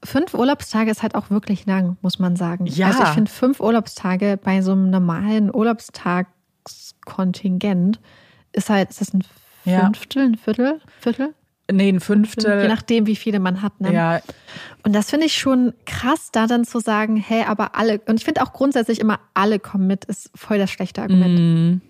[0.07, 2.66] fünf Urlaubstage ist halt auch wirklich lang, muss man sagen.
[2.66, 2.88] Ja.
[2.88, 8.00] Also ich finde fünf Urlaubstage bei so einem normalen Urlaubstagskontingent
[8.52, 9.22] ist halt, ist das ein
[9.64, 9.80] Ja.
[9.84, 11.34] Fünftel, ein Viertel, Viertel?
[11.70, 12.62] Nee, ein Fünftel.
[12.62, 13.80] Je nachdem, wie viele man hat.
[13.80, 13.92] Ne?
[13.92, 14.20] ja,
[14.84, 18.24] Und das finde ich schon krass, da dann zu sagen, hey, aber alle, und ich
[18.24, 21.40] finde auch grundsätzlich immer, alle kommen mit, ist voll das schlechte Argument.
[21.40, 21.80] mm,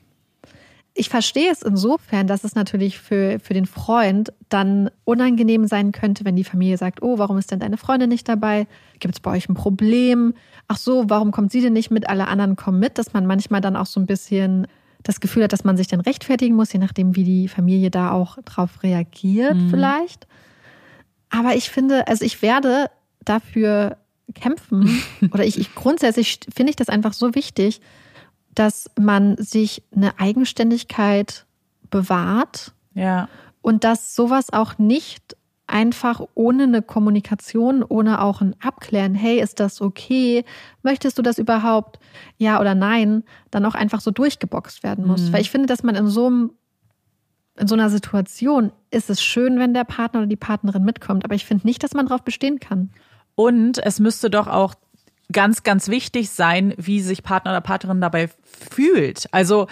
[0.98, 6.24] Ich verstehe es insofern, dass es natürlich für, für den Freund dann unangenehm sein könnte,
[6.24, 8.66] wenn die Familie sagt, oh, warum ist denn deine Freundin nicht dabei?
[8.98, 10.32] Gibt es bei euch ein Problem?
[10.68, 12.08] Ach so, warum kommt sie denn nicht mit?
[12.08, 14.66] Alle anderen kommen mit, dass man manchmal dann auch so ein bisschen
[15.02, 18.10] das Gefühl hat, dass man sich dann rechtfertigen muss, je nachdem, wie die Familie da
[18.10, 20.26] auch drauf reagiert, vielleicht.
[21.28, 22.90] Aber ich finde, also ich werde
[23.22, 23.98] dafür
[24.34, 27.80] kämpfen oder ich, ich grundsätzlich finde ich das einfach so wichtig,
[28.56, 31.46] dass man sich eine Eigenständigkeit
[31.90, 33.28] bewahrt ja.
[33.62, 35.36] und dass sowas auch nicht
[35.66, 40.44] einfach ohne eine Kommunikation, ohne auch ein Abklären, hey, ist das okay?
[40.82, 41.98] Möchtest du das überhaupt?
[42.38, 45.22] Ja oder nein, dann auch einfach so durchgeboxt werden muss.
[45.22, 45.32] Mhm.
[45.32, 46.50] Weil ich finde, dass man in so einem
[47.58, 51.34] in so einer Situation ist es schön, wenn der Partner oder die Partnerin mitkommt, aber
[51.34, 52.90] ich finde nicht, dass man darauf bestehen kann.
[53.34, 54.74] Und es müsste doch auch
[55.32, 58.30] ganz, ganz wichtig sein, wie sich Partner oder Partnerin dabei
[58.70, 59.26] fühlt.
[59.32, 59.66] Also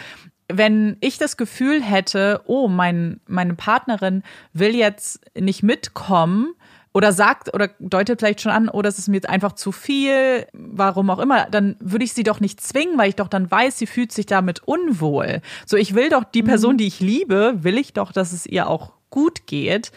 [0.48, 6.54] wenn ich das Gefühl hätte, oh, mein, meine Partnerin will jetzt nicht mitkommen
[6.92, 10.46] oder sagt oder deutet vielleicht schon an, oh, das ist mir jetzt einfach zu viel,
[10.52, 13.78] warum auch immer, dann würde ich sie doch nicht zwingen, weil ich doch dann weiß,
[13.78, 15.40] sie fühlt sich damit unwohl.
[15.66, 18.68] So, ich will doch die Person, die ich liebe, will ich doch, dass es ihr
[18.68, 19.92] auch gut geht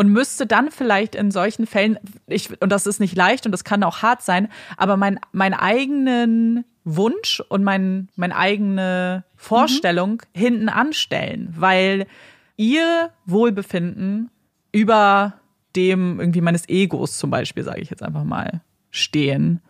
[0.00, 3.64] und müsste dann vielleicht in solchen Fällen, ich, und das ist nicht leicht und das
[3.64, 4.48] kann auch hart sein,
[4.78, 12.06] aber mein, meinen eigenen Wunsch und mein, meine eigene Vorstellung hinten anstellen, weil
[12.56, 14.30] ihr Wohlbefinden
[14.72, 15.34] über
[15.76, 19.60] dem irgendwie meines Egos zum Beispiel, sage ich jetzt einfach mal, stehen.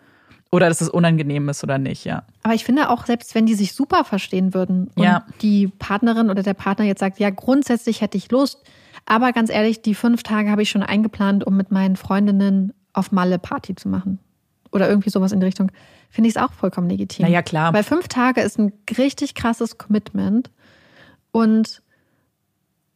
[0.52, 2.22] Oder dass es unangenehm ist oder nicht, ja.
[2.44, 5.26] Aber ich finde auch, selbst wenn die sich super verstehen würden und Ja.
[5.42, 8.62] die Partnerin oder der Partner jetzt sagt, ja, grundsätzlich hätte ich Lust,
[9.06, 13.12] aber ganz ehrlich, die fünf Tage habe ich schon eingeplant, um mit meinen Freundinnen auf
[13.12, 14.18] Malle Party zu machen.
[14.72, 15.72] Oder irgendwie sowas in die Richtung.
[16.10, 17.24] Finde ich es auch vollkommen legitim.
[17.24, 17.72] Na ja, klar.
[17.72, 20.50] Weil fünf Tage ist ein richtig krasses Commitment.
[21.32, 21.82] Und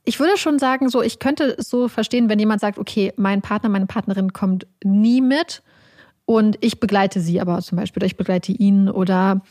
[0.04, 3.42] ich würde schon sagen, so, ich könnte es so verstehen, wenn jemand sagt, okay, mein
[3.42, 5.62] Partner, meine Partnerin kommt nie mit
[6.26, 9.42] und ich begleite sie aber zum Beispiel oder ich begleite ihn oder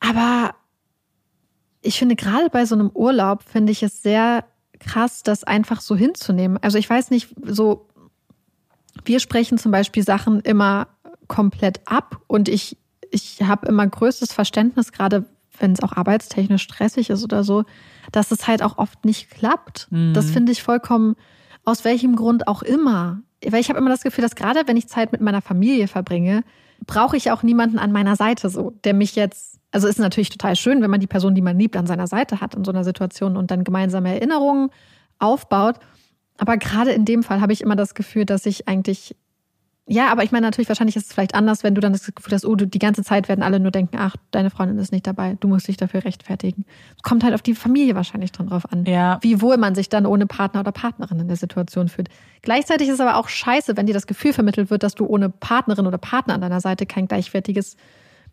[0.00, 0.54] aber
[1.80, 4.44] ich finde gerade bei so einem Urlaub finde ich es sehr
[4.84, 6.58] krass, das einfach so hinzunehmen.
[6.62, 7.88] Also ich weiß nicht, so
[9.04, 10.88] wir sprechen zum Beispiel Sachen immer
[11.26, 12.76] komplett ab und ich,
[13.10, 15.24] ich habe immer größtes Verständnis, gerade
[15.58, 17.64] wenn es auch arbeitstechnisch stressig ist oder so,
[18.12, 19.88] dass es halt auch oft nicht klappt.
[20.12, 21.16] Das finde ich vollkommen,
[21.64, 23.22] aus welchem Grund auch immer.
[23.46, 26.42] Weil ich habe immer das Gefühl, dass gerade wenn ich Zeit mit meiner Familie verbringe,
[26.86, 30.56] brauche ich auch niemanden an meiner Seite so, der mich jetzt, also ist natürlich total
[30.56, 32.84] schön, wenn man die Person, die man liebt, an seiner Seite hat in so einer
[32.84, 34.70] Situation und dann gemeinsame Erinnerungen
[35.18, 35.76] aufbaut.
[36.38, 39.16] Aber gerade in dem Fall habe ich immer das Gefühl, dass ich eigentlich,
[39.86, 42.32] ja, aber ich meine natürlich, wahrscheinlich ist es vielleicht anders, wenn du dann das Gefühl
[42.32, 45.06] hast, oh, du, die ganze Zeit werden alle nur denken, ach, deine Freundin ist nicht
[45.06, 46.64] dabei, du musst dich dafür rechtfertigen.
[46.96, 49.18] Es kommt halt auf die Familie wahrscheinlich dran drauf an, Ja.
[49.20, 52.08] wie wohl man sich dann ohne Partner oder Partnerin in der Situation fühlt.
[52.40, 55.28] Gleichzeitig ist es aber auch scheiße, wenn dir das Gefühl vermittelt wird, dass du ohne
[55.28, 57.76] Partnerin oder Partner an deiner Seite kein gleichwertiges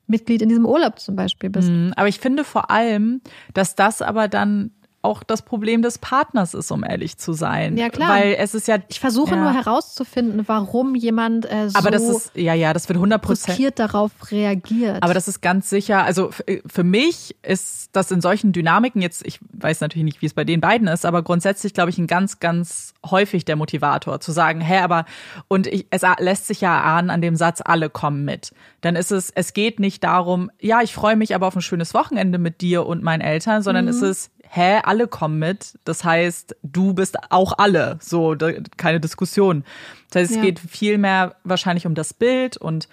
[0.08, 1.70] Mitglied in diesem Urlaub zum Beispiel bist.
[1.70, 3.22] Mhm, Aber ich finde vor allem,
[3.54, 4.72] dass das aber dann
[5.04, 7.76] auch das Problem des Partners ist, um ehrlich zu sein.
[7.78, 8.10] Ja, klar.
[8.10, 8.78] Weil es ist ja.
[8.88, 9.42] Ich versuche ja.
[9.42, 13.80] nur herauszufinden, warum jemand äh, so Aber das ist, ja, ja, das wird 100 Prozent.
[13.80, 15.02] darauf reagiert.
[15.02, 19.26] Aber das ist ganz sicher, also f- für mich ist das in solchen Dynamiken jetzt,
[19.26, 22.08] ich weiß natürlich nicht, wie es bei den beiden ist, aber grundsätzlich glaube ich ein
[22.08, 25.06] ganz, ganz häufig der Motivator zu sagen, hä, aber
[25.48, 28.52] und ich, es lässt sich ja ahnen an dem Satz, alle kommen mit.
[28.82, 31.94] Dann ist es, es geht nicht darum, ja, ich freue mich aber auf ein schönes
[31.94, 35.80] Wochenende mit dir und meinen Eltern, sondern es ist, hä, alle kommen mit.
[35.86, 37.98] Das heißt, du bist auch alle.
[38.02, 39.64] So, da, keine Diskussion.
[40.10, 40.44] Das heißt, es Ja.
[40.44, 42.90] geht viel mehr wahrscheinlich um das Bild und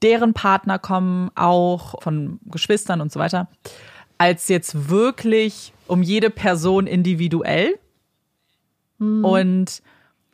[0.00, 3.48] deren Partner kommen auch von Geschwistern und so weiter,
[4.18, 7.78] als jetzt wirklich um jede Person individuell.
[8.98, 9.82] Und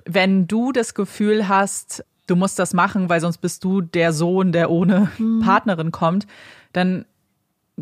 [0.04, 4.52] wenn du das Gefühl hast, du musst das machen, weil sonst bist du der Sohn,
[4.52, 5.10] der ohne
[5.42, 6.26] Partnerin kommt,
[6.72, 7.06] dann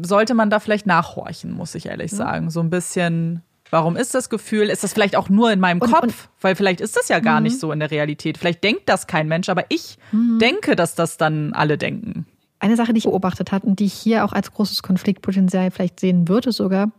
[0.02, 2.50] sollte man da vielleicht nachhorchen, muss ich ehrlich sagen.
[2.50, 4.64] So ein bisschen, warum ist das Gefühl?
[4.68, 6.02] Ist das vielleicht auch nur in meinem Und- Kopf?
[6.02, 8.38] und- weil vielleicht ist das ja gar nicht so in der Realität.
[8.38, 12.26] Vielleicht denkt das kein Mensch, aber ich denke, dass das dann alle denken.
[12.58, 16.00] Eine Sache, die ich beobachtet habe und die ich hier auch als großes Konfliktpotenzial vielleicht
[16.00, 16.90] sehen würde sogar,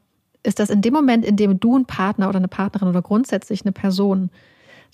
[0.43, 3.63] ist, dass in dem Moment, in dem du einen Partner oder eine Partnerin oder grundsätzlich
[3.63, 4.29] eine Person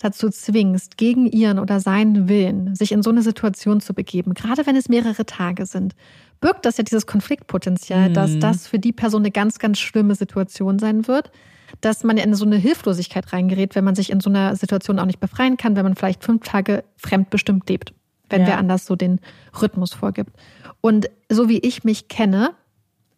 [0.00, 4.66] dazu zwingst, gegen ihren oder seinen Willen sich in so eine Situation zu begeben, gerade
[4.66, 5.94] wenn es mehrere Tage sind,
[6.40, 10.78] birgt das ja dieses Konfliktpotenzial, dass das für die Person eine ganz, ganz schlimme Situation
[10.78, 11.30] sein wird.
[11.80, 15.06] dass man in so eine Hilflosigkeit reingerät, wenn man sich in so einer Situation auch
[15.06, 17.92] nicht befreien kann, wenn man vielleicht fünf Tage fremdbestimmt lebt,
[18.30, 18.46] wenn Ja.
[18.46, 19.18] wer anders so den
[19.60, 20.30] Rhythmus vorgibt.
[20.80, 22.50] Und so wie ich mich kenne,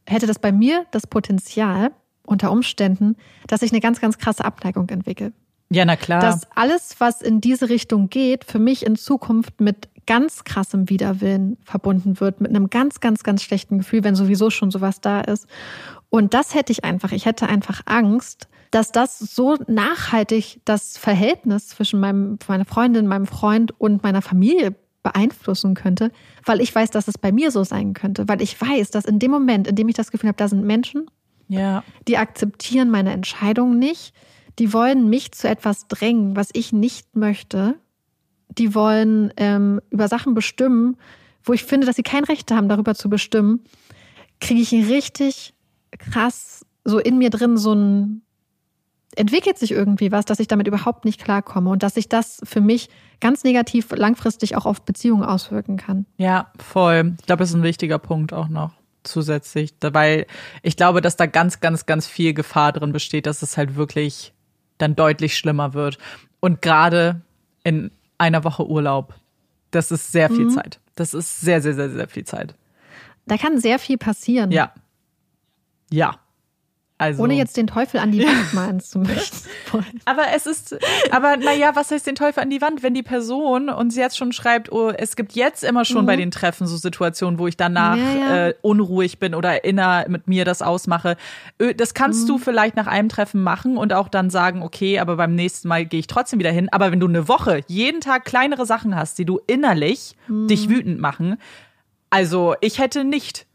[0.06, 1.90] hätte das bei mir das Potenzial
[2.24, 5.32] unter Umständen, dass ich eine ganz, ganz krasse Abneigung entwickle.
[5.68, 6.20] Ja, na klar.
[6.22, 11.56] Dass alles, was in diese Richtung geht, für mich in Zukunft mit ganz krassem Widerwillen
[11.64, 15.46] verbunden wird, mit einem ganz, ganz, ganz schlechten Gefühl, wenn sowieso schon sowas da ist.
[16.10, 17.12] Und das hätte ich einfach.
[17.12, 23.26] Ich hätte einfach Angst, dass das so nachhaltig das Verhältnis zwischen meinem, meiner Freundin, meinem
[23.26, 26.10] Freund und meiner Familie beeinflussen könnte,
[26.44, 29.20] weil ich weiß, dass es bei mir so sein könnte, weil ich weiß, dass in
[29.20, 31.06] dem Moment, in dem ich das Gefühl habe, da sind Menschen,
[31.48, 31.84] ja.
[32.08, 34.12] die akzeptieren meine Entscheidung nicht.
[34.58, 37.78] Die wollen mich zu etwas drängen, was ich nicht möchte.
[38.48, 40.96] Die wollen ähm, über Sachen bestimmen,
[41.42, 43.60] wo ich finde, dass sie kein Recht haben, darüber zu bestimmen.
[44.40, 45.54] Kriege ich richtig
[45.98, 48.22] krass so in mir drin so ein
[49.16, 52.60] entwickelt sich irgendwie was, dass ich damit überhaupt nicht klarkomme und dass sich das für
[52.60, 52.88] mich
[53.20, 56.06] ganz negativ langfristig auch auf Beziehungen auswirken kann.
[56.18, 57.14] Ja, voll.
[57.18, 58.72] Ich glaube, das ist ein wichtiger Punkt auch noch
[59.04, 60.26] zusätzlich, weil
[60.62, 64.32] ich glaube, dass da ganz, ganz, ganz viel Gefahr drin besteht, dass es halt wirklich
[64.78, 65.98] dann deutlich schlimmer wird.
[66.40, 67.22] Und gerade
[67.64, 69.14] in einer Woche Urlaub,
[69.70, 70.80] das ist sehr viel Zeit.
[70.94, 72.54] Das ist sehr, sehr, sehr, sehr viel Zeit.
[73.26, 74.50] Da kann sehr viel passieren.
[74.50, 74.72] Ja.
[75.90, 76.20] Ja.
[76.98, 77.22] Also.
[77.22, 79.45] Ohne jetzt den Teufel an die Wand malen zu möchten.
[80.04, 80.76] Aber es ist,
[81.10, 84.32] aber naja, was heißt den Teufel an die Wand, wenn die Person uns jetzt schon
[84.32, 87.96] schreibt, oh, es gibt jetzt immer schon bei den Treffen so Situationen, wo ich danach
[87.96, 88.16] Mhm.
[88.16, 88.46] Ja, ja.
[88.48, 91.16] Äh, unruhig bin oder inner mit mir das ausmache.
[91.76, 92.26] Das kannst Mhm.
[92.28, 95.84] du vielleicht nach einem Treffen machen und auch dann sagen, okay, aber beim nächsten Mal
[95.86, 96.68] gehe ich trotzdem wieder hin.
[96.72, 100.48] Aber wenn du eine Woche jeden Tag kleinere Sachen hast, die du innerlich Mhm.
[100.48, 101.36] dich wütend machen,
[102.10, 103.46] also ich hätte nicht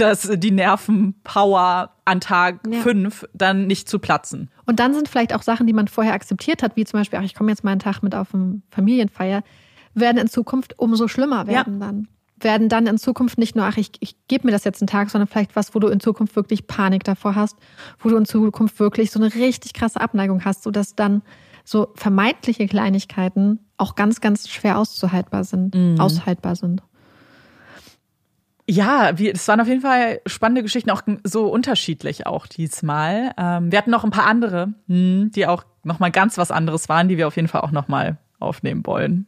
[0.00, 2.80] das, die Nervenpower an Tag Ja.
[2.80, 4.50] fünf dann nicht zu platzen.
[4.66, 7.24] Und dann sind vielleicht auch Sachen, die man vorher akzeptiert hat, wie zum Beispiel, ach,
[7.24, 9.42] ich komme jetzt mal einen Tag mit auf eine Familienfeier,
[9.94, 12.08] werden in Zukunft umso schlimmer werden dann.
[12.42, 15.10] Werden dann in Zukunft nicht nur, ach, ich, ich gebe mir das jetzt einen Tag,
[15.10, 17.56] sondern vielleicht was, wo du in Zukunft wirklich Panik davor hast,
[17.98, 21.22] wo du in Zukunft wirklich so eine richtig krasse Abneigung hast, sodass dann
[21.64, 26.82] so vermeintliche Kleinigkeiten auch ganz, ganz schwer auszuhaltbar sind, aushaltbar sind.
[28.70, 33.32] Ja, wir, es waren auf jeden Fall spannende Geschichten, auch so unterschiedlich auch diesmal.
[33.36, 36.88] Ähm, wir hatten noch ein paar andere, hm, die auch noch mal ganz was anderes
[36.88, 39.26] waren, die wir auf jeden Fall auch noch mal aufnehmen wollen.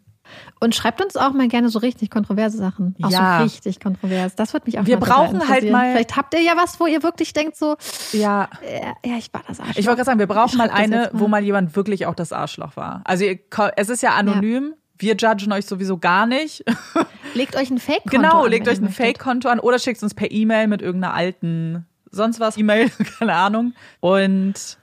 [0.61, 2.95] Und schreibt uns auch mal gerne so richtig kontroverse Sachen.
[3.03, 3.38] Auch Ja.
[3.38, 4.36] so richtig kontrovers.
[4.36, 7.03] Das wird mich auch Wir brauchen halt mal- Vielleicht habt ihr ja was, wo ihr
[7.03, 7.76] wirklich denkt so,
[8.12, 9.76] Ja, äh, ja, ich war das Arschloch.
[9.76, 11.11] ich wollte gerade sagen, wir brauchen mal eine, mal.
[11.14, 13.03] wo mal jemand wirklich auch das Arschloch war.
[13.05, 13.40] Also ihr,
[13.76, 14.74] es ist ja anonym.
[15.03, 16.64] Wir judgen euch sowieso gar nicht.
[17.34, 18.88] Legt euch ein Fake-Konto genau, an, legt wenn euch ein.
[18.88, 23.74] Fake-Konto an oder schickt uns per E-Mail mit irgendeiner alten sonst was E-Mail, keine Ahnung.
[24.00, 24.78] Und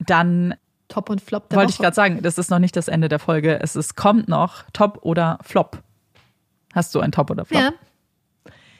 [0.00, 0.54] dann
[0.88, 1.84] Top und Flop der Wollte ich Woche.
[1.84, 3.58] gerade sagen, das ist noch nicht das Ende der Folge.
[3.60, 5.78] Es ist, kommt noch Top oder Flop.
[6.74, 7.60] Hast du ein Top oder Flop?
[7.60, 7.72] Ja.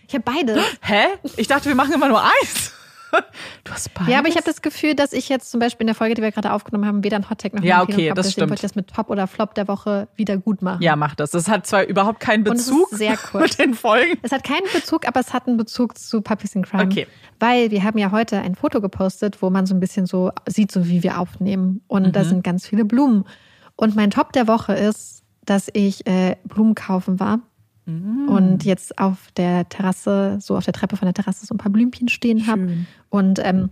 [0.07, 0.61] Ich habe beide.
[0.83, 1.07] Hä?
[1.37, 2.75] Ich dachte, wir machen immer nur eins.
[3.65, 4.13] Du hast beides?
[4.13, 6.23] Ja, aber ich habe das Gefühl, dass ich jetzt zum Beispiel in der Folge, die
[6.23, 8.17] wir gerade aufgenommen haben, weder ein Hottag noch Ja, eine okay, habe.
[8.21, 8.51] das stimmt.
[8.51, 10.83] wollte ich das mit Top oder Flop der Woche wieder gut machen.
[10.83, 11.31] Ja, mach das.
[11.31, 12.89] Das hat zwar überhaupt keinen Bezug
[13.35, 14.19] mit den Folgen.
[14.23, 16.85] Es hat keinen Bezug, aber es hat einen Bezug zu Puppies in Crime.
[16.85, 17.07] Okay.
[17.41, 20.71] Weil wir haben ja heute ein Foto gepostet, wo man so ein bisschen so sieht,
[20.73, 21.83] so wie wir aufnehmen.
[21.89, 22.13] Und Mhm.
[22.13, 23.25] da sind ganz viele Blumen.
[23.77, 27.41] Und mein Top der Woche ist, dass ich äh, Blumen kaufen war.
[27.87, 28.29] Mhm.
[28.29, 31.73] Und jetzt auf der Terrasse, so auf der Treppe von der Terrasse, so ein paar
[31.73, 32.63] Blümchen stehen habe.
[33.11, 33.71] Und, ähm,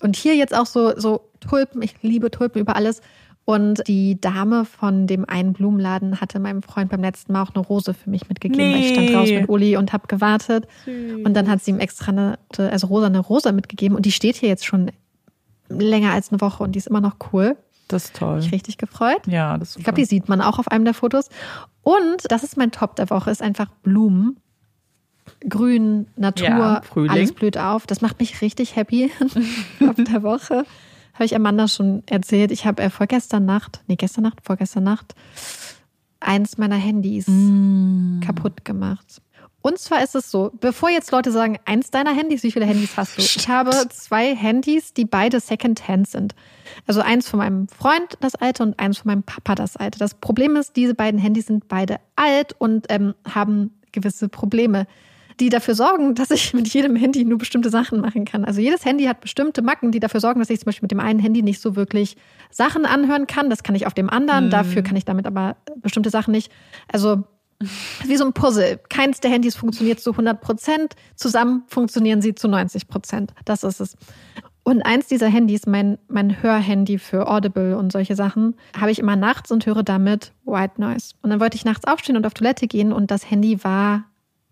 [0.00, 1.82] und hier jetzt auch so, so Tulpen.
[1.82, 3.00] Ich liebe Tulpen über alles.
[3.44, 7.64] Und die Dame von dem einen Blumenladen hatte meinem Freund beim letzten Mal auch eine
[7.64, 8.72] Rose für mich mitgegeben.
[8.72, 9.14] weil Ich stand Nee.
[9.14, 10.66] draußen mit Uli und habe gewartet.
[11.24, 13.96] Und dann hat sie ihm extra eine, also rosa eine Rosa mitgegeben.
[13.96, 14.90] Und die steht hier jetzt schon
[15.68, 17.56] länger als eine Woche und die ist immer noch cool.
[17.92, 18.36] Das ist toll.
[18.36, 19.26] Mich richtig gefreut.
[19.26, 21.28] Ja, das ist Ich glaube, die sieht man auch auf einem der Fotos.
[21.82, 24.36] Und das ist mein Top der Woche, ist einfach Blumen.
[25.48, 27.86] Grün, Natur, Ja, alles blüht auf.
[27.86, 29.10] Das macht mich richtig happy.
[29.78, 30.64] Top der Woche.
[31.14, 32.50] Habe ich Amanda schon erzählt.
[32.50, 35.14] Ich habe äh, vorgestern Nacht, nee, gestern Nacht, vorgestern Nacht,
[36.20, 38.20] eins meiner Handys Mm.
[38.20, 39.21] kaputt gemacht.
[39.62, 42.96] Und zwar ist es so, bevor jetzt Leute sagen, eins deiner Handys, wie viele Handys
[42.96, 43.22] hast du?
[43.22, 46.34] Ich habe zwei Handys, die beide Secondhand sind.
[46.86, 50.00] Also eins von meinem Freund, das alte, und eins von meinem Papa, das alte.
[50.00, 54.86] Das Problem ist, diese beiden Handys sind beide alt und ähm, haben gewisse Probleme,
[55.38, 58.44] die dafür sorgen, dass ich mit jedem Handy nur bestimmte Sachen machen kann.
[58.44, 61.00] Also jedes Handy hat bestimmte Macken, die dafür sorgen, dass ich zum Beispiel mit dem
[61.00, 62.16] einen Handy nicht so wirklich
[62.50, 63.48] Sachen anhören kann.
[63.48, 64.50] Das kann ich auf dem anderen.
[64.50, 66.50] Dafür kann ich damit aber bestimmte Sachen nicht.
[66.92, 67.24] Also
[68.04, 68.80] wie so ein Puzzle.
[68.88, 70.94] Keins der Handys funktioniert zu 100 Prozent.
[71.16, 73.34] Zusammen funktionieren sie zu 90 Prozent.
[73.44, 73.96] Das ist es.
[74.64, 79.16] Und eins dieser Handys, mein, mein Hörhandy für Audible und solche Sachen, habe ich immer
[79.16, 81.14] nachts und höre damit White Noise.
[81.22, 84.04] Und dann wollte ich nachts aufstehen und auf Toilette gehen und das Handy war,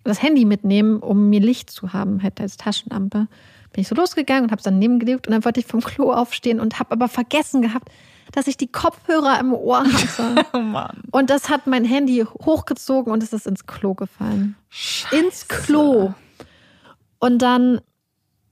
[0.03, 3.29] das Handy mitnehmen, um mir Licht zu haben, hätte als Taschenlampe.
[3.73, 6.13] Bin ich so losgegangen und habe es dann nebengelegt und dann wollte ich vom Klo
[6.13, 7.89] aufstehen und habe aber vergessen gehabt,
[8.33, 10.45] dass ich die Kopfhörer im Ohr hatte.
[10.53, 11.03] Oh Mann.
[11.11, 14.57] Und das hat mein Handy hochgezogen und es ist ins Klo gefallen.
[14.69, 15.17] Scheiße.
[15.17, 16.15] Ins Klo.
[17.19, 17.81] Und dann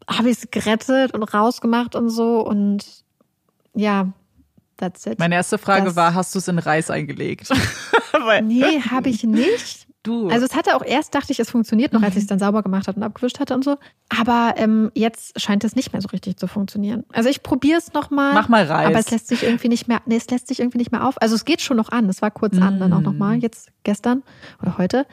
[0.09, 2.85] habe ich es gerettet und rausgemacht und so und
[3.75, 4.09] ja,
[4.79, 5.19] that's it.
[5.19, 7.49] Meine erste Frage Das- war, hast du es in Reis eingelegt?
[8.43, 9.87] Nee, habe ich nicht.
[10.03, 10.29] Du.
[10.29, 12.63] Also es hatte auch erst, dachte ich, es funktioniert noch, als ich es dann sauber
[12.63, 13.77] gemacht hatte und abgewischt hatte und so.
[14.09, 17.05] Aber ähm, jetzt scheint es nicht mehr so richtig zu funktionieren.
[17.13, 18.33] Also ich probiere es nochmal.
[18.35, 18.87] Mach mal Reis.
[18.87, 21.21] Aber es lässt sich irgendwie nicht mehr, nee, es lässt sich irgendwie nicht mehr auf.
[21.21, 22.09] Also es geht schon noch an.
[22.09, 23.41] Es war kurz an dann auch nochmal, Mm.
[23.41, 24.23] jetzt gestern
[24.63, 25.07] oder heute.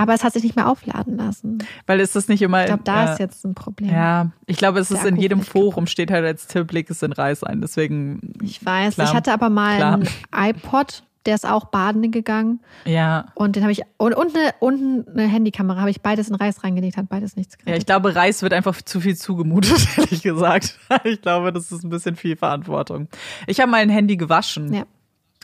[0.00, 1.58] Aber es hat sich nicht mehr aufladen lassen.
[1.86, 2.60] Weil ist das nicht immer.
[2.60, 3.90] Ich glaube, da äh, ist jetzt ein Problem.
[3.90, 7.12] Ja, ich glaube, es ist in jedem Forum steht halt als Tipp, leg es in
[7.12, 7.60] Reis ein.
[7.60, 8.94] Deswegen, Ich weiß.
[8.94, 9.08] Klar.
[9.08, 9.94] Ich hatte aber mal Klar.
[9.94, 10.08] einen
[10.56, 12.58] iPod, der ist auch baden gegangen.
[12.84, 13.26] ja.
[13.36, 16.64] Und den habe ich, und, und, eine, und eine Handykamera habe ich beides in Reis
[16.64, 17.82] reingelegt, hat beides nichts Ja, gerettet.
[17.82, 20.78] ich glaube, Reis wird einfach zu viel zugemutet, ehrlich gesagt.
[21.04, 23.08] Ich glaube, das ist ein bisschen viel Verantwortung.
[23.46, 24.84] Ich habe mal ein Handy gewaschen Ja.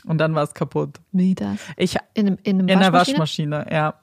[0.05, 0.97] und dann war es kaputt.
[1.13, 1.57] Wie das?
[1.77, 3.57] Ich In, einem- in, einem in der Waschmaschine?
[3.59, 3.93] Waschmaschine, ja.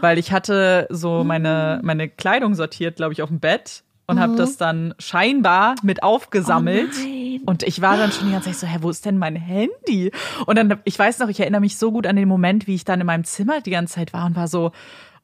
[0.00, 4.36] Weil ich hatte so meine, meine Kleidung sortiert, glaube ich, auf dem Bett und habe
[4.36, 6.90] das dann scheinbar mit aufgesammelt.
[7.02, 9.36] Oh und ich war dann schon die ganze Zeit so, hä, wo ist denn mein
[9.36, 10.12] Handy?
[10.46, 12.84] Und dann, ich weiß noch, ich erinnere mich so gut an den Moment, wie ich
[12.84, 14.72] dann in meinem Zimmer die ganze Zeit war und war so,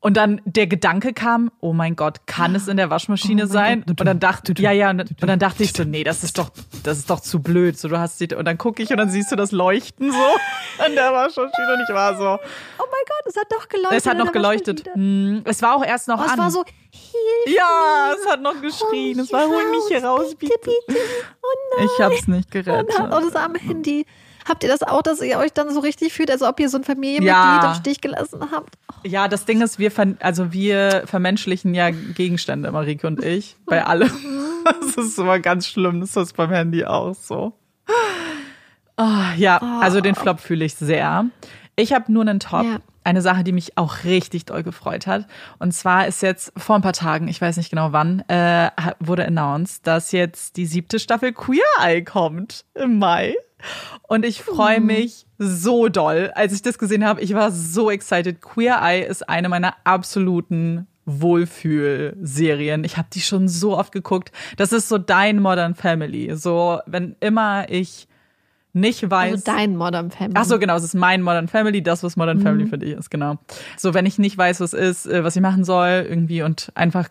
[0.02, 3.84] und dann der Gedanke kam, oh mein Gott, kann es in der Waschmaschine Oh sein?
[3.86, 4.00] Gott.
[4.00, 6.50] Und dann dachte, ja, ja, und und dann dachte ich so, nee, das ist doch,
[6.84, 7.78] das ist doch zu blöd.
[7.78, 10.18] So, du hast die, und dann gucke ich und dann siehst du das Leuchten so
[10.84, 13.98] an der Waschmaschine und ich war so, Oh mein Gott, es hat doch geleuchtet.
[13.98, 14.84] es hat noch geleuchtet.
[14.94, 16.38] Hm, Es war auch erst noch Oh, es an.
[16.38, 17.56] war so, Hilfe.
[17.58, 19.18] ja, es hat noch geschrien.
[19.20, 20.54] Es war, hol mich hier raus, bitte.
[20.62, 20.98] bitte.
[21.42, 21.88] Oh nein.
[21.94, 22.98] Ich hab's nicht gerettet.
[22.98, 24.06] und das arme Handy.
[24.50, 26.76] Habt ihr das auch, dass ihr euch dann so richtig fühlt, als ob ihr so
[26.78, 27.68] ein Familienmitglied Ja.
[27.72, 28.74] im Stich gelassen habt?
[29.04, 33.84] Ja, das Ding ist, wir, ver also wir vermenschlichen ja Gegenstände, Marike und ich, bei
[33.86, 34.10] allem.
[34.64, 36.00] Das ist immer ganz schlimm.
[36.00, 37.52] Das ist beim Handy auch so.
[38.96, 41.26] Ah, ja, also den Flop fühle ich sehr.
[41.76, 42.64] Ich habe nur einen Top.
[42.64, 42.78] Ja.
[43.02, 45.26] Eine Sache, die mich auch richtig doll gefreut hat.
[45.58, 49.26] Und zwar ist jetzt vor ein paar Tagen, ich weiß nicht genau wann, äh, wurde
[49.26, 53.34] announced, dass jetzt die siebte Staffel Queer Eye kommt im Mai.
[54.02, 56.30] Und ich freue mich so doll.
[56.34, 58.40] Als ich das gesehen habe, ich war so excited.
[58.40, 62.84] Queer Eye ist eine meiner absoluten Wohlfühlserien.
[62.84, 64.32] Ich habe die schon so oft geguckt.
[64.56, 66.34] Das ist so dein Modern Family.
[66.36, 68.06] So, wenn immer ich
[68.72, 69.32] nicht weiß.
[69.32, 70.34] Also dein Modern Family.
[70.36, 72.42] Ach so, genau, es ist mein Modern Family, das, was Modern Mhm.
[72.42, 73.38] Family für dich ist, genau.
[73.76, 77.08] So, wenn ich nicht weiß, was ist, äh, was ich machen soll, irgendwie und einfach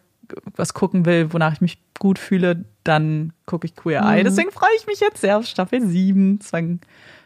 [0.55, 4.07] was gucken will, wonach ich mich gut fühle, dann gucke ich Queer Mhm.
[4.09, 4.23] Eye.
[4.23, 6.39] Deswegen freue ich mich jetzt sehr auf Staffel 7.
[6.39, 6.80] Das war ein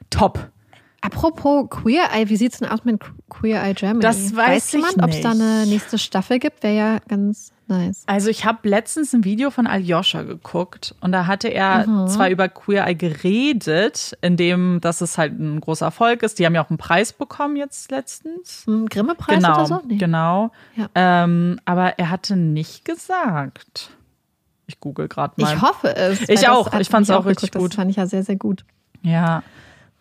[0.09, 0.49] top.
[1.01, 4.01] Apropos Queer Eye, wie sieht's denn aus mit Queer Eye Germany?
[4.01, 6.63] Das weiß ich jemand, ob es da eine nächste Staffel gibt?
[6.63, 8.03] Wäre ja ganz nice.
[8.07, 12.07] Also ich habe letztens ein Video von Aljoscha geguckt und da hatte er Mhm.
[12.07, 16.39] zwar über Queer Eye geredet, in dem, dass es halt ein großer Erfolg ist.
[16.39, 18.65] Die haben ja auch einen Preis bekommen jetzt letztens.
[18.67, 19.81] Ein Grimme-Preis genau, oder so?
[19.87, 19.97] Nee.
[19.97, 20.51] genau.
[20.75, 20.87] Ja.
[20.95, 23.89] Ähm, aber er hatte nicht gesagt.
[24.67, 25.53] Ich google gerade mal.
[25.55, 26.21] Ich hoffe es.
[26.29, 26.73] Ich auch.
[26.79, 27.63] Ich fand's mich auch richtig geguckt.
[27.63, 27.71] gut.
[27.71, 28.63] Das fand ich ja sehr, sehr gut.
[29.01, 29.43] ja,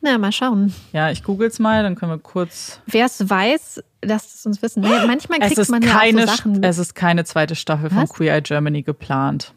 [0.01, 0.73] Na, mal schauen.
[0.93, 2.81] ja, ich google's mal, dann können wir kurz.
[2.87, 4.83] Wer es weiß, lasst es uns wissen.
[4.83, 6.63] Nee, manchmal Es kriegt ist man ja keine, auch so Sachen.
[6.63, 8.11] es ist keine zweite Staffel von Was?
[8.13, 9.55] Queer Eye Germany geplant.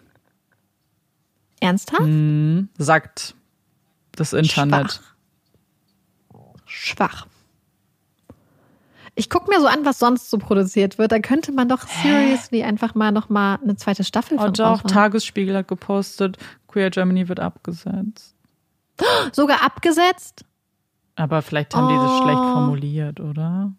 [1.59, 2.01] Ernsthaft?
[2.03, 2.69] Hm.
[2.77, 3.35] Sagt
[4.13, 5.01] das Internet.
[6.65, 7.27] Schwach.
[9.17, 11.11] Ich gucke mir so an, was sonst so produziert wird.
[11.13, 14.65] Da könnte man doch seriously einfach mal noch mal eine zweite Staffel Oh von doch,
[14.83, 14.91] raushauen.
[14.91, 16.37] Tagesspiegel hat gepostet,
[16.67, 18.35] Queer Germany wird abgesetzt.
[19.31, 20.43] Sogar abgesetzt?
[21.15, 22.53] Aber vielleicht haben die das schlecht Oh.
[22.53, 23.71] formuliert, oder?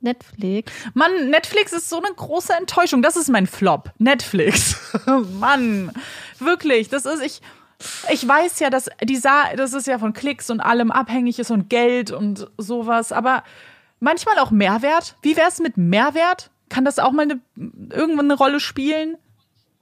[0.00, 0.72] Netflix.
[0.94, 3.02] Mann, Netflix ist so eine große Enttäuschung.
[3.02, 3.90] Das ist mein Flop.
[3.98, 4.76] Netflix.
[5.40, 5.92] Mann,
[6.38, 6.88] wirklich.
[6.88, 7.40] Das ist ich.
[8.10, 11.52] Ich weiß ja, dass die Sa das ist ja von Klicks und allem abhängig ist
[11.52, 13.12] und Geld und sowas.
[13.12, 13.44] Aber
[14.00, 15.16] manchmal auch Mehrwert.
[15.22, 16.50] Wie wär's mit Mehrwert?
[16.68, 19.16] Kann das auch mal eine, irgendwann eine Rolle spielen?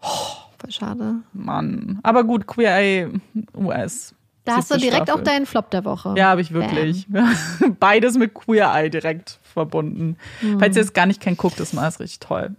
[0.00, 1.16] Voll schade.
[1.32, 2.00] Mann.
[2.02, 3.08] Aber gut, Queer Eye
[3.56, 4.15] US.
[4.46, 5.20] Da hast du direkt Staffel.
[5.20, 6.14] auch deinen Flop der Woche.
[6.16, 7.06] Ja, habe ich wirklich.
[7.80, 10.16] Beides mit Queer Eye direkt verbunden.
[10.40, 10.60] Hm.
[10.60, 12.54] Falls ihr es gar nicht kennt, guckt es mal, ist richtig toll.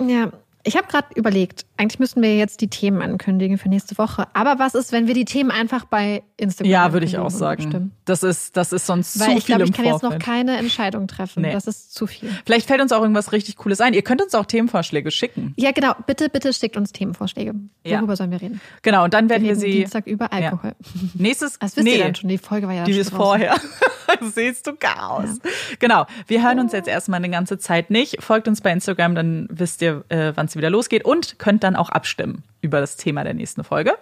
[0.00, 0.32] Ja,
[0.68, 4.26] Ich habe gerade überlegt, eigentlich müssten wir jetzt die Themen ankündigen für nächste Woche.
[4.34, 7.92] Aber was ist, wenn wir die Themen einfach bei Instagram Ja, würde ich auch sagen.
[8.04, 10.18] Das ist, das ist sonst Weil zu ich viel glaube, im ich kann jetzt noch
[10.18, 11.42] keine Entscheidung treffen.
[11.42, 11.52] Nee.
[11.52, 12.30] Das ist zu viel.
[12.44, 13.94] Vielleicht fällt uns auch irgendwas richtig Cooles ein.
[13.94, 15.54] Ihr könnt uns auch Themenvorschläge schicken.
[15.56, 15.94] Ja, genau.
[16.06, 17.54] Bitte, bitte schickt uns Themenvorschläge.
[17.84, 17.98] Ja.
[17.98, 18.60] Worüber sollen wir reden?
[18.82, 20.74] Genau, und dann werden wir reden sie Dienstag über Alkohol.
[21.14, 22.28] nächstes Das wisst nee, ihr dann schon.
[22.28, 23.24] Die Folge war ja Die schon ist draußen.
[23.24, 23.56] vorher.
[24.34, 25.38] Siehst du Chaos.
[25.78, 26.06] Genau.
[26.26, 28.22] Wir hören uns jetzt erstmal eine ganze Zeit nicht.
[28.22, 31.76] Folgt uns bei Instagram, dann wisst ihr, äh, wann es wieder losgeht und könnt dann
[31.76, 33.92] auch abstimmen über das Thema der nächsten Folge.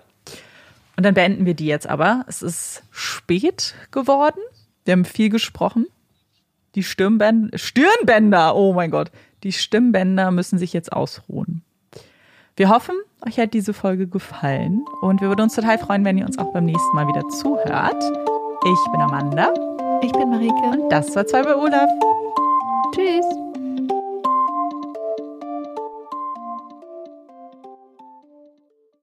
[0.97, 2.25] Und dann beenden wir die jetzt aber.
[2.27, 4.41] Es ist spät geworden.
[4.85, 5.87] Wir haben viel gesprochen.
[6.75, 9.11] Die Stirnbänder, Stirnbänder, oh mein Gott.
[9.43, 11.63] Die Stimmbänder müssen sich jetzt ausruhen.
[12.57, 12.95] Wir hoffen,
[13.27, 16.53] euch hat diese Folge gefallen und wir würden uns total freuen, wenn ihr uns auch
[16.53, 18.03] beim nächsten Mal wieder zuhört.
[18.65, 19.53] Ich bin Amanda.
[20.03, 20.89] Ich bin Marike.
[20.89, 21.91] Das war zwei bei Olaf.